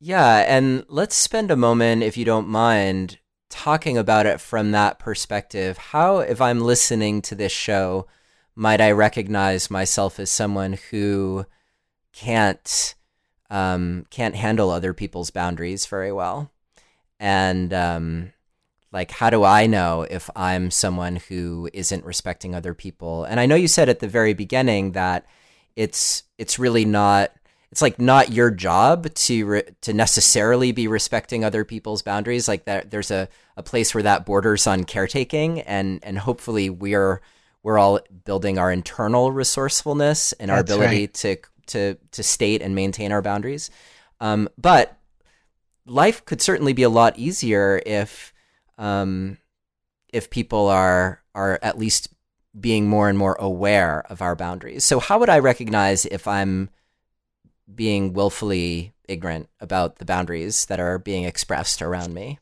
[0.00, 3.18] Yeah, and let's spend a moment, if you don't mind,
[3.50, 8.06] talking about it from that perspective, how, if I'm listening to this show,
[8.54, 11.44] might I recognize myself as someone who
[12.12, 12.94] can't
[13.50, 16.50] um, can't handle other people's boundaries very well,
[17.18, 18.32] and um,
[18.92, 23.24] like how do I know if I'm someone who isn't respecting other people?
[23.24, 25.26] And I know you said at the very beginning that
[25.76, 27.32] it's it's really not
[27.72, 32.64] it's like not your job to re- to necessarily be respecting other people's boundaries like
[32.64, 37.20] that there's a, a place where that borders on caretaking and and hopefully we're
[37.62, 41.14] we're all building our internal resourcefulness and our That's ability right.
[41.14, 43.70] to to to state and maintain our boundaries
[44.20, 44.98] um, but
[45.86, 48.32] life could certainly be a lot easier if
[48.78, 49.38] um,
[50.12, 52.08] if people are are at least
[52.58, 54.84] being more and more aware of our boundaries.
[54.84, 56.70] So how would I recognize if I'm
[57.74, 62.38] being willfully ignorant about the boundaries that are being expressed around me.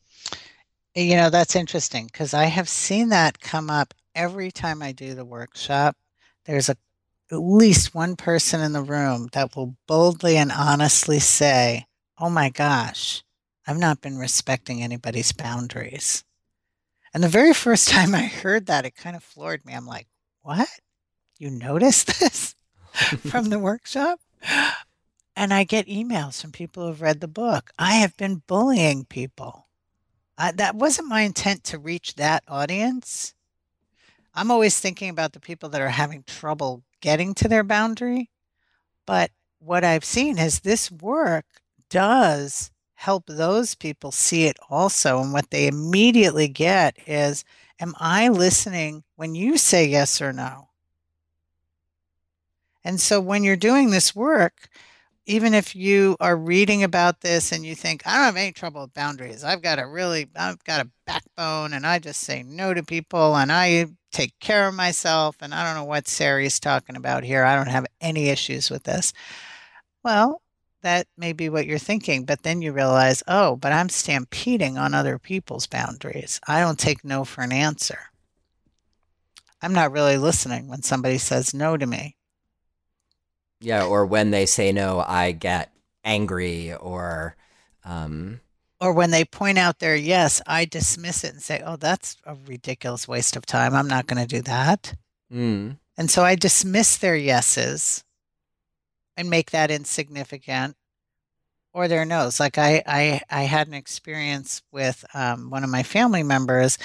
[0.94, 5.14] You know, that's interesting because I have seen that come up every time I do
[5.14, 5.96] the workshop.
[6.44, 6.76] There's a
[7.30, 11.86] at least one person in the room that will boldly and honestly say,
[12.18, 13.22] "Oh my gosh,
[13.66, 16.24] I've not been respecting anybody's boundaries."
[17.12, 19.74] And the very first time I heard that, it kind of floored me.
[19.74, 20.08] I'm like,
[20.42, 20.68] "What?
[21.38, 22.54] You noticed this
[23.18, 24.20] from the workshop?"
[25.38, 27.70] And I get emails from people who've read the book.
[27.78, 29.68] I have been bullying people.
[30.36, 33.34] I, that wasn't my intent to reach that audience.
[34.34, 38.30] I'm always thinking about the people that are having trouble getting to their boundary.
[39.06, 39.30] But
[39.60, 41.44] what I've seen is this work
[41.88, 45.22] does help those people see it also.
[45.22, 47.44] And what they immediately get is
[47.78, 50.70] Am I listening when you say yes or no?
[52.82, 54.68] And so when you're doing this work,
[55.28, 58.80] even if you are reading about this and you think, I don't have any trouble
[58.80, 62.72] with boundaries, I've got a really, I've got a backbone and I just say no
[62.72, 66.96] to people and I take care of myself and I don't know what Sarri's talking
[66.96, 67.44] about here.
[67.44, 69.12] I don't have any issues with this.
[70.02, 70.40] Well,
[70.82, 74.94] that may be what you're thinking, but then you realize, oh, but I'm stampeding on
[74.94, 76.40] other people's boundaries.
[76.48, 77.98] I don't take no for an answer.
[79.60, 82.16] I'm not really listening when somebody says no to me.
[83.60, 85.72] Yeah, or when they say no, I get
[86.04, 87.36] angry or
[87.84, 88.40] um
[88.80, 92.36] or when they point out their yes, I dismiss it and say, "Oh, that's a
[92.46, 93.74] ridiculous waste of time.
[93.74, 94.94] I'm not going to do that."
[95.32, 95.78] Mm.
[95.96, 98.04] And so I dismiss their yeses
[99.16, 100.76] and make that insignificant
[101.72, 102.38] or their no's.
[102.38, 106.78] Like I, I, I had an experience with um, one of my family members,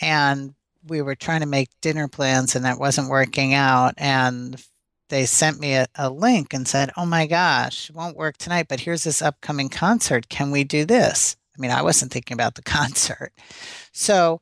[0.00, 0.54] and
[0.86, 3.94] we were trying to make dinner plans, and that wasn't working out.
[3.98, 4.62] And
[5.08, 8.66] they sent me a, a link and said, Oh my gosh, it won't work tonight,
[8.68, 10.28] but here's this upcoming concert.
[10.28, 11.36] Can we do this?
[11.56, 13.32] I mean, I wasn't thinking about the concert.
[13.92, 14.40] So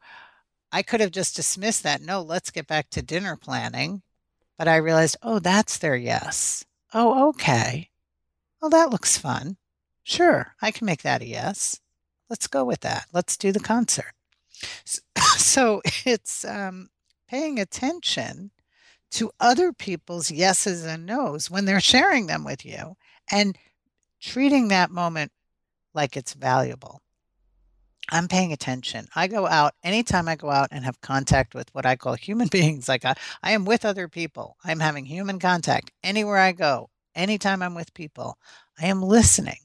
[0.70, 2.00] I could have just dismissed that.
[2.00, 4.02] No, let's get back to dinner planning.
[4.58, 6.64] But I realized, oh, that's their yes.
[6.94, 7.90] Oh, okay.
[8.60, 9.56] Well, that looks fun.
[10.04, 11.80] Sure, I can make that a yes.
[12.28, 13.06] Let's go with that.
[13.12, 14.12] Let's do the concert.
[15.36, 16.88] So it's um,
[17.28, 18.52] paying attention
[19.12, 22.96] to other people's yeses and nos when they're sharing them with you
[23.30, 23.56] and
[24.20, 25.32] treating that moment
[25.94, 27.00] like it's valuable.
[28.10, 29.06] I'm paying attention.
[29.14, 32.48] I go out anytime I go out and have contact with what I call human
[32.50, 32.88] beings.
[32.88, 34.56] Like I, I am with other people.
[34.64, 38.38] I'm having human contact anywhere I go, anytime I'm with people.
[38.80, 39.58] I am listening.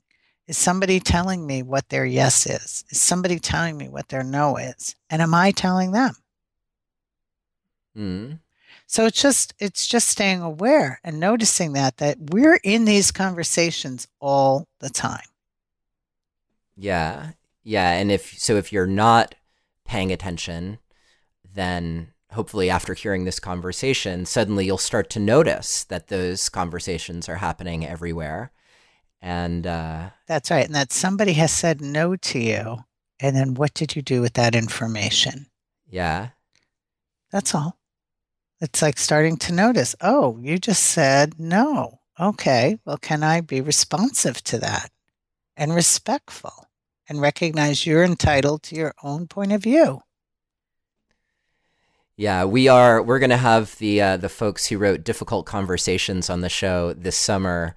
[0.47, 2.85] Is somebody telling me what their yes is?
[2.89, 4.95] Is somebody telling me what their no is?
[5.09, 6.13] And am I telling them?
[7.97, 8.39] Mm.
[8.87, 14.07] So it's just it's just staying aware and noticing that that we're in these conversations
[14.19, 15.27] all the time.
[16.75, 17.31] Yeah.
[17.63, 19.35] Yeah, and if so if you're not
[19.85, 20.79] paying attention,
[21.53, 27.35] then hopefully after hearing this conversation, suddenly you'll start to notice that those conversations are
[27.35, 28.51] happening everywhere.
[29.21, 30.65] And uh, that's right.
[30.65, 32.77] And that somebody has said no to you.
[33.19, 35.47] And then what did you do with that information?
[35.89, 36.29] Yeah.
[37.31, 37.76] That's all.
[38.59, 41.99] It's like starting to notice, oh, you just said no.
[42.19, 44.89] Okay, well, can I be responsive to that
[45.55, 46.65] and respectful
[47.07, 50.01] and recognize you're entitled to your own point of view?
[52.15, 53.01] Yeah, we are.
[53.03, 56.93] We're going to have the uh, the folks who wrote difficult conversations on the show
[56.93, 57.75] this summer.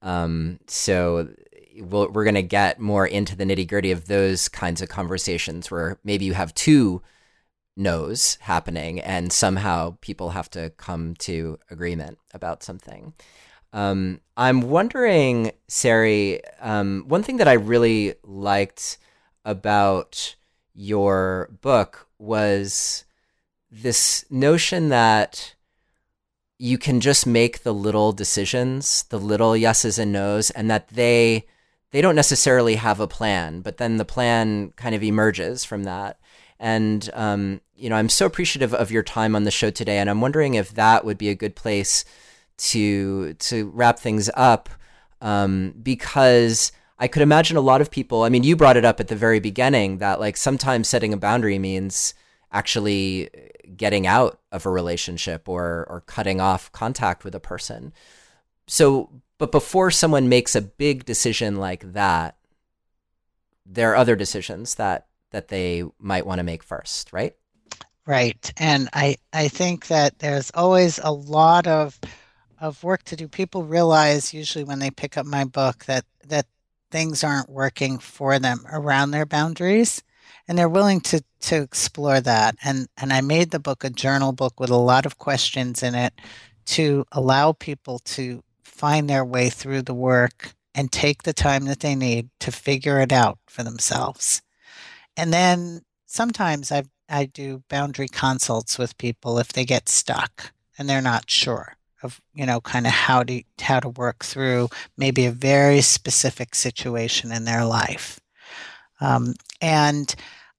[0.00, 1.28] Um, so
[1.74, 4.88] we we are going to get more into the nitty gritty of those kinds of
[4.88, 7.02] conversations where maybe you have two
[7.76, 13.14] knows happening, and somehow people have to come to agreement about something.
[13.72, 18.98] Um, I'm wondering, Sarri, um, one thing that I really liked
[19.44, 20.36] about
[20.74, 23.04] your book was
[23.70, 25.54] this notion that
[26.58, 31.46] you can just make the little decisions, the little yeses and nos, and that they
[31.90, 36.18] they don't necessarily have a plan, but then the plan kind of emerges from that.
[36.62, 40.08] And um, you know, I'm so appreciative of your time on the show today, and
[40.08, 42.04] I'm wondering if that would be a good place
[42.58, 44.68] to to wrap things up,
[45.20, 48.22] um, because I could imagine a lot of people.
[48.22, 51.16] I mean, you brought it up at the very beginning that like sometimes setting a
[51.16, 52.14] boundary means
[52.52, 53.28] actually
[53.76, 57.92] getting out of a relationship or or cutting off contact with a person.
[58.68, 62.36] So, but before someone makes a big decision like that,
[63.66, 67.34] there are other decisions that that they might want to make first, right?
[68.06, 68.52] Right.
[68.56, 71.98] And I I think that there's always a lot of
[72.60, 73.28] of work to do.
[73.28, 76.46] People realize usually when they pick up my book that that
[76.90, 80.02] things aren't working for them around their boundaries
[80.46, 84.32] and they're willing to to explore that and and I made the book a journal
[84.32, 86.12] book with a lot of questions in it
[86.66, 91.80] to allow people to find their way through the work and take the time that
[91.80, 94.42] they need to figure it out for themselves.
[95.16, 100.88] And then sometimes I I do boundary consults with people if they get stuck and
[100.88, 105.26] they're not sure of you know kind of how to how to work through maybe
[105.26, 108.18] a very specific situation in their life.
[109.00, 110.14] Um, and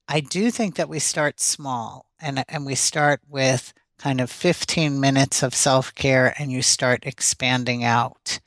[0.08, 4.99] I do think that we start small and and we start with kind of 15
[4.99, 8.39] minutes of self-care and you start expanding out.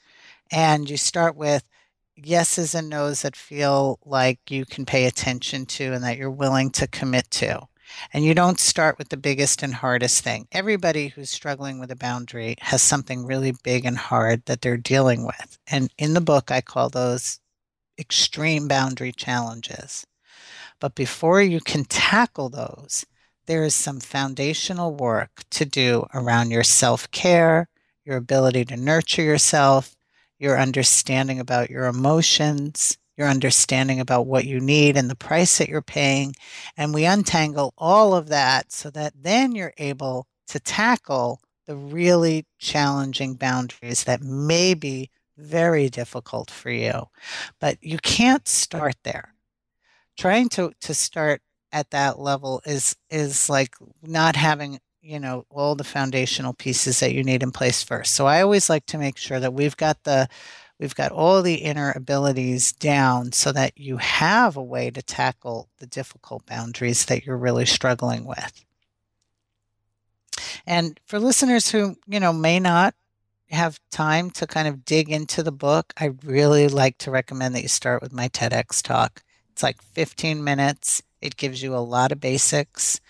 [0.52, 1.64] And you start with
[2.16, 6.70] yeses and nos that feel like you can pay attention to and that you're willing
[6.70, 7.66] to commit to.
[8.12, 10.48] And you don't start with the biggest and hardest thing.
[10.50, 15.24] Everybody who's struggling with a boundary has something really big and hard that they're dealing
[15.24, 15.58] with.
[15.66, 17.38] And in the book, I call those
[17.98, 20.06] extreme boundary challenges.
[20.80, 23.06] But before you can tackle those,
[23.46, 27.68] there is some foundational work to do around your self care,
[28.04, 29.95] your ability to nurture yourself,
[30.38, 35.68] your understanding about your emotions, your understanding about what you need and the price that
[35.68, 36.34] you're paying.
[36.76, 42.46] And we untangle all of that so that then you're able to tackle the really
[42.58, 47.08] challenging boundaries that may be very difficult for you.
[47.60, 49.34] But you can't start there.
[50.16, 55.74] Trying to, to start at that level is is like not having you know all
[55.74, 58.14] the foundational pieces that you need in place first.
[58.14, 60.28] So i always like to make sure that we've got the
[60.78, 65.68] we've got all the inner abilities down so that you have a way to tackle
[65.78, 68.64] the difficult boundaries that you're really struggling with.
[70.66, 72.94] And for listeners who you know may not
[73.50, 77.62] have time to kind of dig into the book i really like to recommend that
[77.62, 79.22] you start with my tedx talk.
[79.52, 81.02] It's like 15 minutes.
[81.22, 83.00] It gives you a lot of basics.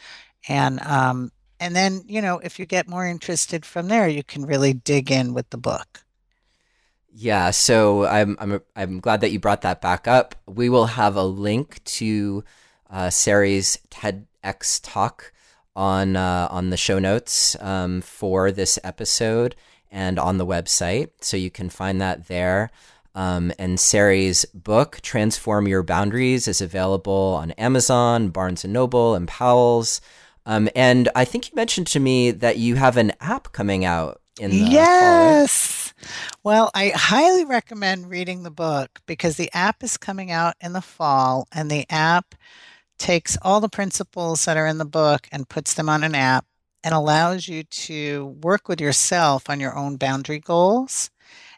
[0.48, 4.44] And um, and then you know if you get more interested from there you can
[4.44, 6.04] really dig in with the book
[7.12, 11.16] yeah so i'm i'm, I'm glad that you brought that back up we will have
[11.16, 12.44] a link to
[12.90, 15.32] uh, Sarri's TEDx talk
[15.74, 19.54] on uh, on the show notes um, for this episode
[19.90, 22.70] and on the website, so you can find that there.
[23.14, 29.26] Um, and Sarri's book, Transform Your Boundaries, is available on Amazon, Barnes and Noble, and
[29.26, 30.00] Powell's.
[30.46, 34.20] Um, and I think you mentioned to me that you have an app coming out
[34.40, 35.92] in the yes.
[35.92, 36.08] Fall.
[36.42, 40.80] Well, I highly recommend reading the book because the app is coming out in the
[40.80, 42.34] fall, and the app
[42.98, 46.46] takes all the principles that are in the book and puts them on an app
[46.84, 51.10] and allows you to work with yourself on your own boundary goals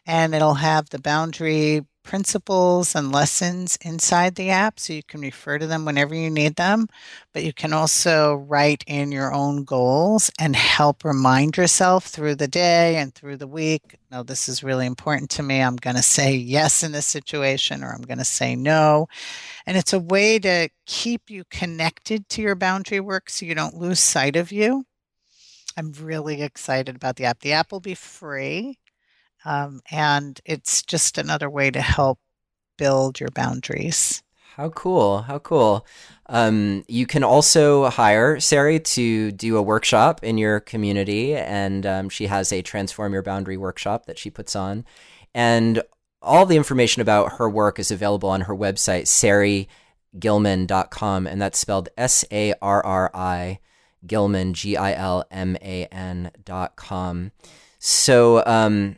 [0.09, 5.57] and it'll have the boundary principles and lessons inside the app so you can refer
[5.57, 6.87] to them whenever you need them.
[7.33, 12.47] But you can also write in your own goals and help remind yourself through the
[12.47, 13.97] day and through the week.
[14.11, 15.61] No, this is really important to me.
[15.61, 19.07] I'm going to say yes in this situation or I'm going to say no.
[19.65, 23.75] And it's a way to keep you connected to your boundary work so you don't
[23.75, 24.85] lose sight of you.
[25.77, 27.39] I'm really excited about the app.
[27.39, 28.77] The app will be free.
[29.45, 32.19] Um, and it's just another way to help
[32.77, 34.23] build your boundaries.
[34.55, 35.21] How cool.
[35.21, 35.85] How cool.
[36.25, 42.09] Um, you can also hire Sarri to do a workshop in your community, and um,
[42.09, 44.83] she has a Transform Your Boundary workshop that she puts on.
[45.33, 45.81] And
[46.21, 49.67] all the information about her work is available on her website,
[50.13, 53.59] sarrigilman.com, and that's spelled S A R R I
[54.05, 57.31] Gilman, G I L M A N.com.
[57.79, 58.97] So, um,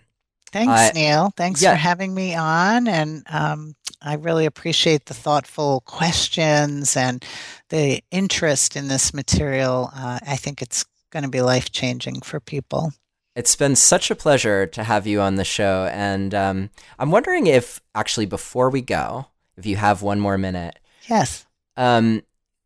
[0.52, 1.34] Thanks, uh, Neil.
[1.38, 1.72] Thanks yeah.
[1.72, 2.88] for having me on.
[2.88, 7.24] And um, I really appreciate the thoughtful questions and
[7.70, 12.40] the interest in this material, uh, I think it's going to be life changing for
[12.40, 12.94] people.
[13.36, 15.90] It's been such a pleasure to have you on the show.
[15.92, 16.70] And um,
[17.00, 20.80] I'm wondering if, actually, before we go, if you have one more minute.
[21.08, 21.46] Yes.
[21.78, 22.24] Um,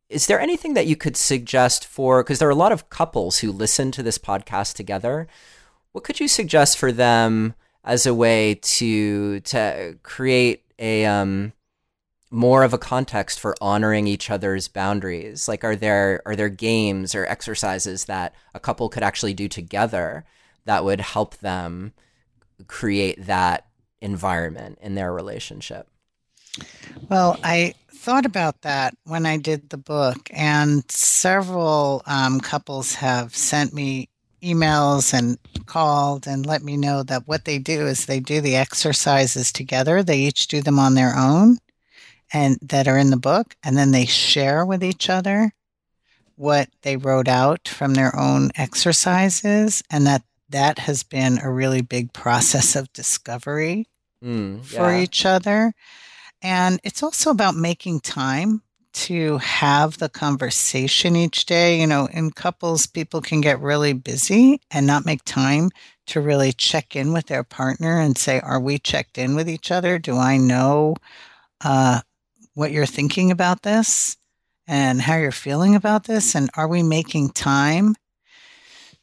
[0.09, 3.39] is there anything that you could suggest for, because there are a lot of couples
[3.39, 5.27] who listen to this podcast together.
[5.91, 7.53] What could you suggest for them
[7.85, 11.53] as a way to to create a um,
[12.31, 15.47] more of a context for honoring each other's boundaries?
[15.47, 20.25] Like, are there are there games or exercises that a couple could actually do together
[20.65, 21.93] that would help them
[22.67, 23.67] create that
[24.01, 25.87] environment in their relationship?
[27.09, 33.35] Well, I thought about that when I did the book, and several um, couples have
[33.35, 34.09] sent me
[34.45, 38.55] emails and called and let me know that what they do is they do the
[38.55, 40.03] exercises together.
[40.03, 41.57] They each do them on their own
[42.33, 45.53] and that are in the book, and then they share with each other
[46.35, 51.81] what they wrote out from their own exercises, and that that has been a really
[51.81, 53.87] big process of discovery
[54.23, 54.77] mm, yeah.
[54.77, 55.73] for each other.
[56.41, 58.61] And it's also about making time
[58.95, 61.79] to have the conversation each day.
[61.79, 65.69] You know, in couples, people can get really busy and not make time
[66.07, 69.69] to really check in with their partner and say, Are we checked in with each
[69.69, 69.99] other?
[69.99, 70.95] Do I know
[71.63, 72.01] uh,
[72.53, 74.15] what you're thinking about this
[74.65, 76.33] and how you're feeling about this?
[76.33, 77.95] And are we making time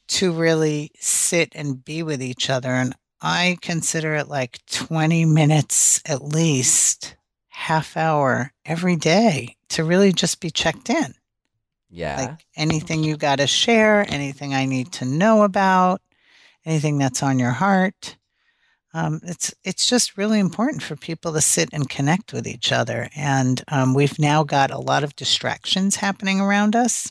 [0.08, 2.70] to really sit and be with each other?
[2.70, 7.14] And I consider it like 20 minutes at least,
[7.50, 11.14] half hour every day to really just be checked in.
[11.90, 12.16] Yeah.
[12.16, 16.00] Like anything you got to share, anything I need to know about,
[16.64, 18.16] anything that's on your heart.
[18.94, 23.08] Um, it's it's just really important for people to sit and connect with each other.
[23.16, 27.10] And um, we've now got a lot of distractions happening around us,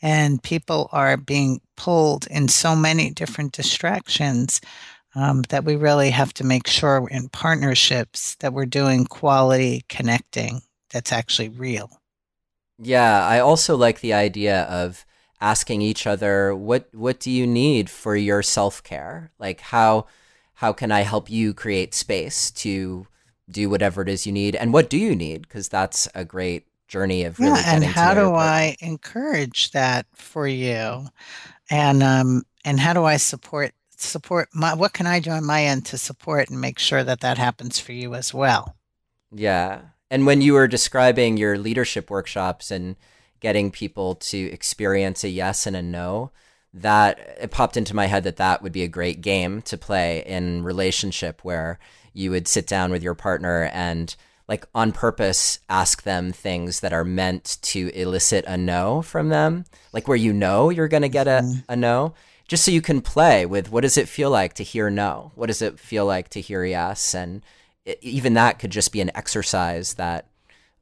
[0.00, 4.62] and people are being pulled in so many different distractions
[5.14, 10.62] um, that we really have to make sure in partnerships that we're doing quality connecting
[10.96, 12.00] that's actually real.
[12.78, 15.04] Yeah, I also like the idea of
[15.40, 19.30] asking each other what what do you need for your self-care?
[19.38, 20.06] Like how
[20.54, 23.06] how can I help you create space to
[23.50, 26.66] do whatever it is you need and what do you need because that's a great
[26.88, 31.08] journey of really yeah, and how do I encourage that for you?
[31.70, 35.64] And um and how do I support support my what can I do on my
[35.64, 38.76] end to support and make sure that that happens for you as well?
[39.32, 39.82] Yeah.
[40.10, 42.96] And when you were describing your leadership workshops and
[43.40, 46.30] getting people to experience a yes and a no,
[46.76, 50.22] that it popped into my head that that would be a great game to play
[50.26, 51.78] in relationship where
[52.12, 54.14] you would sit down with your partner and
[54.46, 59.64] like on purpose ask them things that are meant to elicit a no from them
[59.92, 61.60] like where you know you're going to get a, mm-hmm.
[61.68, 62.14] a no
[62.46, 65.46] just so you can play with what does it feel like to hear no what
[65.46, 67.42] does it feel like to hear yes and
[68.00, 70.26] even that could just be an exercise that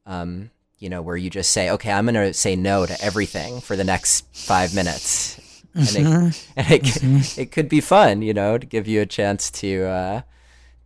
[0.05, 0.49] um,
[0.79, 3.75] you know where you just say okay i'm going to say no to everything for
[3.75, 5.39] the next five minutes
[5.73, 6.51] and, it, mm-hmm.
[6.55, 7.41] and it, mm-hmm.
[7.41, 10.21] it, could be fun you know to give you a chance to uh,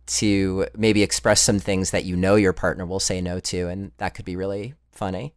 [0.06, 3.92] to maybe express some things that you know your partner will say no to and
[3.98, 5.34] that could be really funny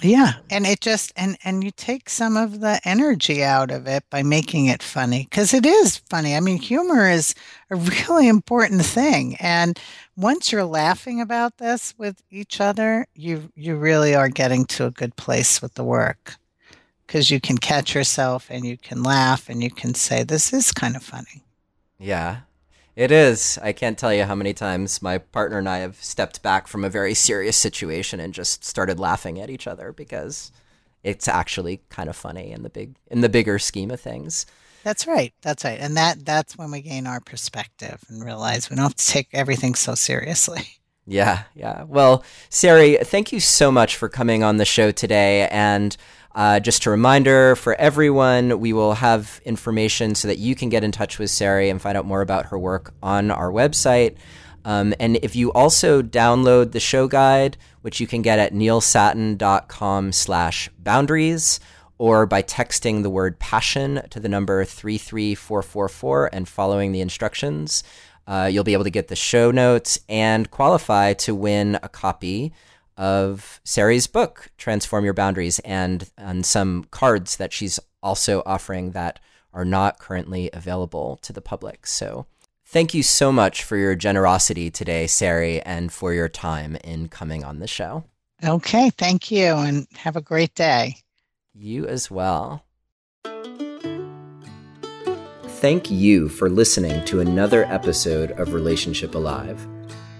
[0.00, 4.04] yeah, and it just and and you take some of the energy out of it
[4.10, 6.36] by making it funny because it is funny.
[6.36, 7.34] I mean, humor is
[7.70, 9.78] a really important thing, and
[10.16, 14.90] once you're laughing about this with each other, you you really are getting to a
[14.90, 16.36] good place with the work
[17.06, 20.72] because you can catch yourself and you can laugh and you can say this is
[20.72, 21.42] kind of funny.
[21.98, 22.40] Yeah,
[22.98, 23.60] it is.
[23.62, 26.84] I can't tell you how many times my partner and I have stepped back from
[26.84, 30.50] a very serious situation and just started laughing at each other because
[31.04, 34.46] it's actually kind of funny in the big in the bigger scheme of things.
[34.82, 35.32] That's right.
[35.42, 35.78] That's right.
[35.78, 39.28] And that that's when we gain our perspective and realize we don't have to take
[39.32, 40.77] everything so seriously.
[41.08, 41.84] Yeah, yeah.
[41.84, 45.96] Well, Sarri, thank you so much for coming on the show today and
[46.34, 50.84] uh, just a reminder for everyone, we will have information so that you can get
[50.84, 54.16] in touch with Sarri and find out more about her work on our website.
[54.64, 60.12] Um, and if you also download the show guide, which you can get at neilsattin.com
[60.12, 61.58] slash boundaries,
[61.96, 67.82] or by texting the word passion to the number 33444 and following the instructions,
[68.28, 72.52] uh, you'll be able to get the show notes and qualify to win a copy
[72.98, 79.18] of Sarri's book, Transform Your Boundaries, and, and some cards that she's also offering that
[79.54, 81.86] are not currently available to the public.
[81.86, 82.26] So
[82.66, 87.44] thank you so much for your generosity today, Sarri, and for your time in coming
[87.44, 88.04] on the show.
[88.44, 90.96] Okay, thank you, and have a great day.
[91.54, 92.62] You as well.
[95.60, 99.66] Thank you for listening to another episode of Relationship Alive.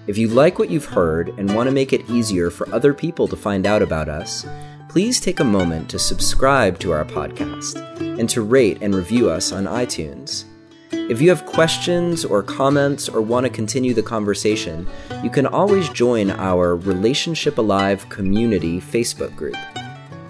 [0.09, 3.29] If you like what you've heard and want to make it easier for other people
[3.29, 4.45] to find out about us,
[4.89, 7.77] please take a moment to subscribe to our podcast
[8.19, 10.43] and to rate and review us on iTunes.
[10.91, 14.89] If you have questions or comments or want to continue the conversation,
[15.23, 19.55] you can always join our Relationship Alive community Facebook group.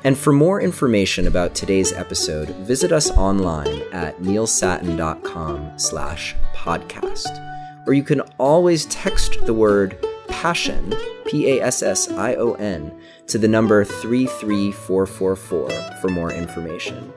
[0.05, 7.87] And for more information about today's episode, visit us online at neilsattin.com slash podcast.
[7.87, 9.99] Or you can always text the word
[10.29, 10.95] passion,
[11.27, 15.71] P-A-S-S-I-O-N, to the number 33444
[16.01, 17.13] for more information.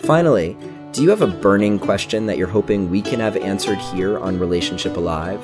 [0.00, 0.56] Finally,
[0.92, 4.38] do you have a burning question that you're hoping we can have answered here on
[4.38, 5.40] Relationship Alive,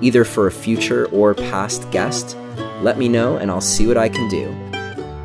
[0.00, 2.36] either for a future or past guest?
[2.80, 4.79] Let me know and I'll see what I can do.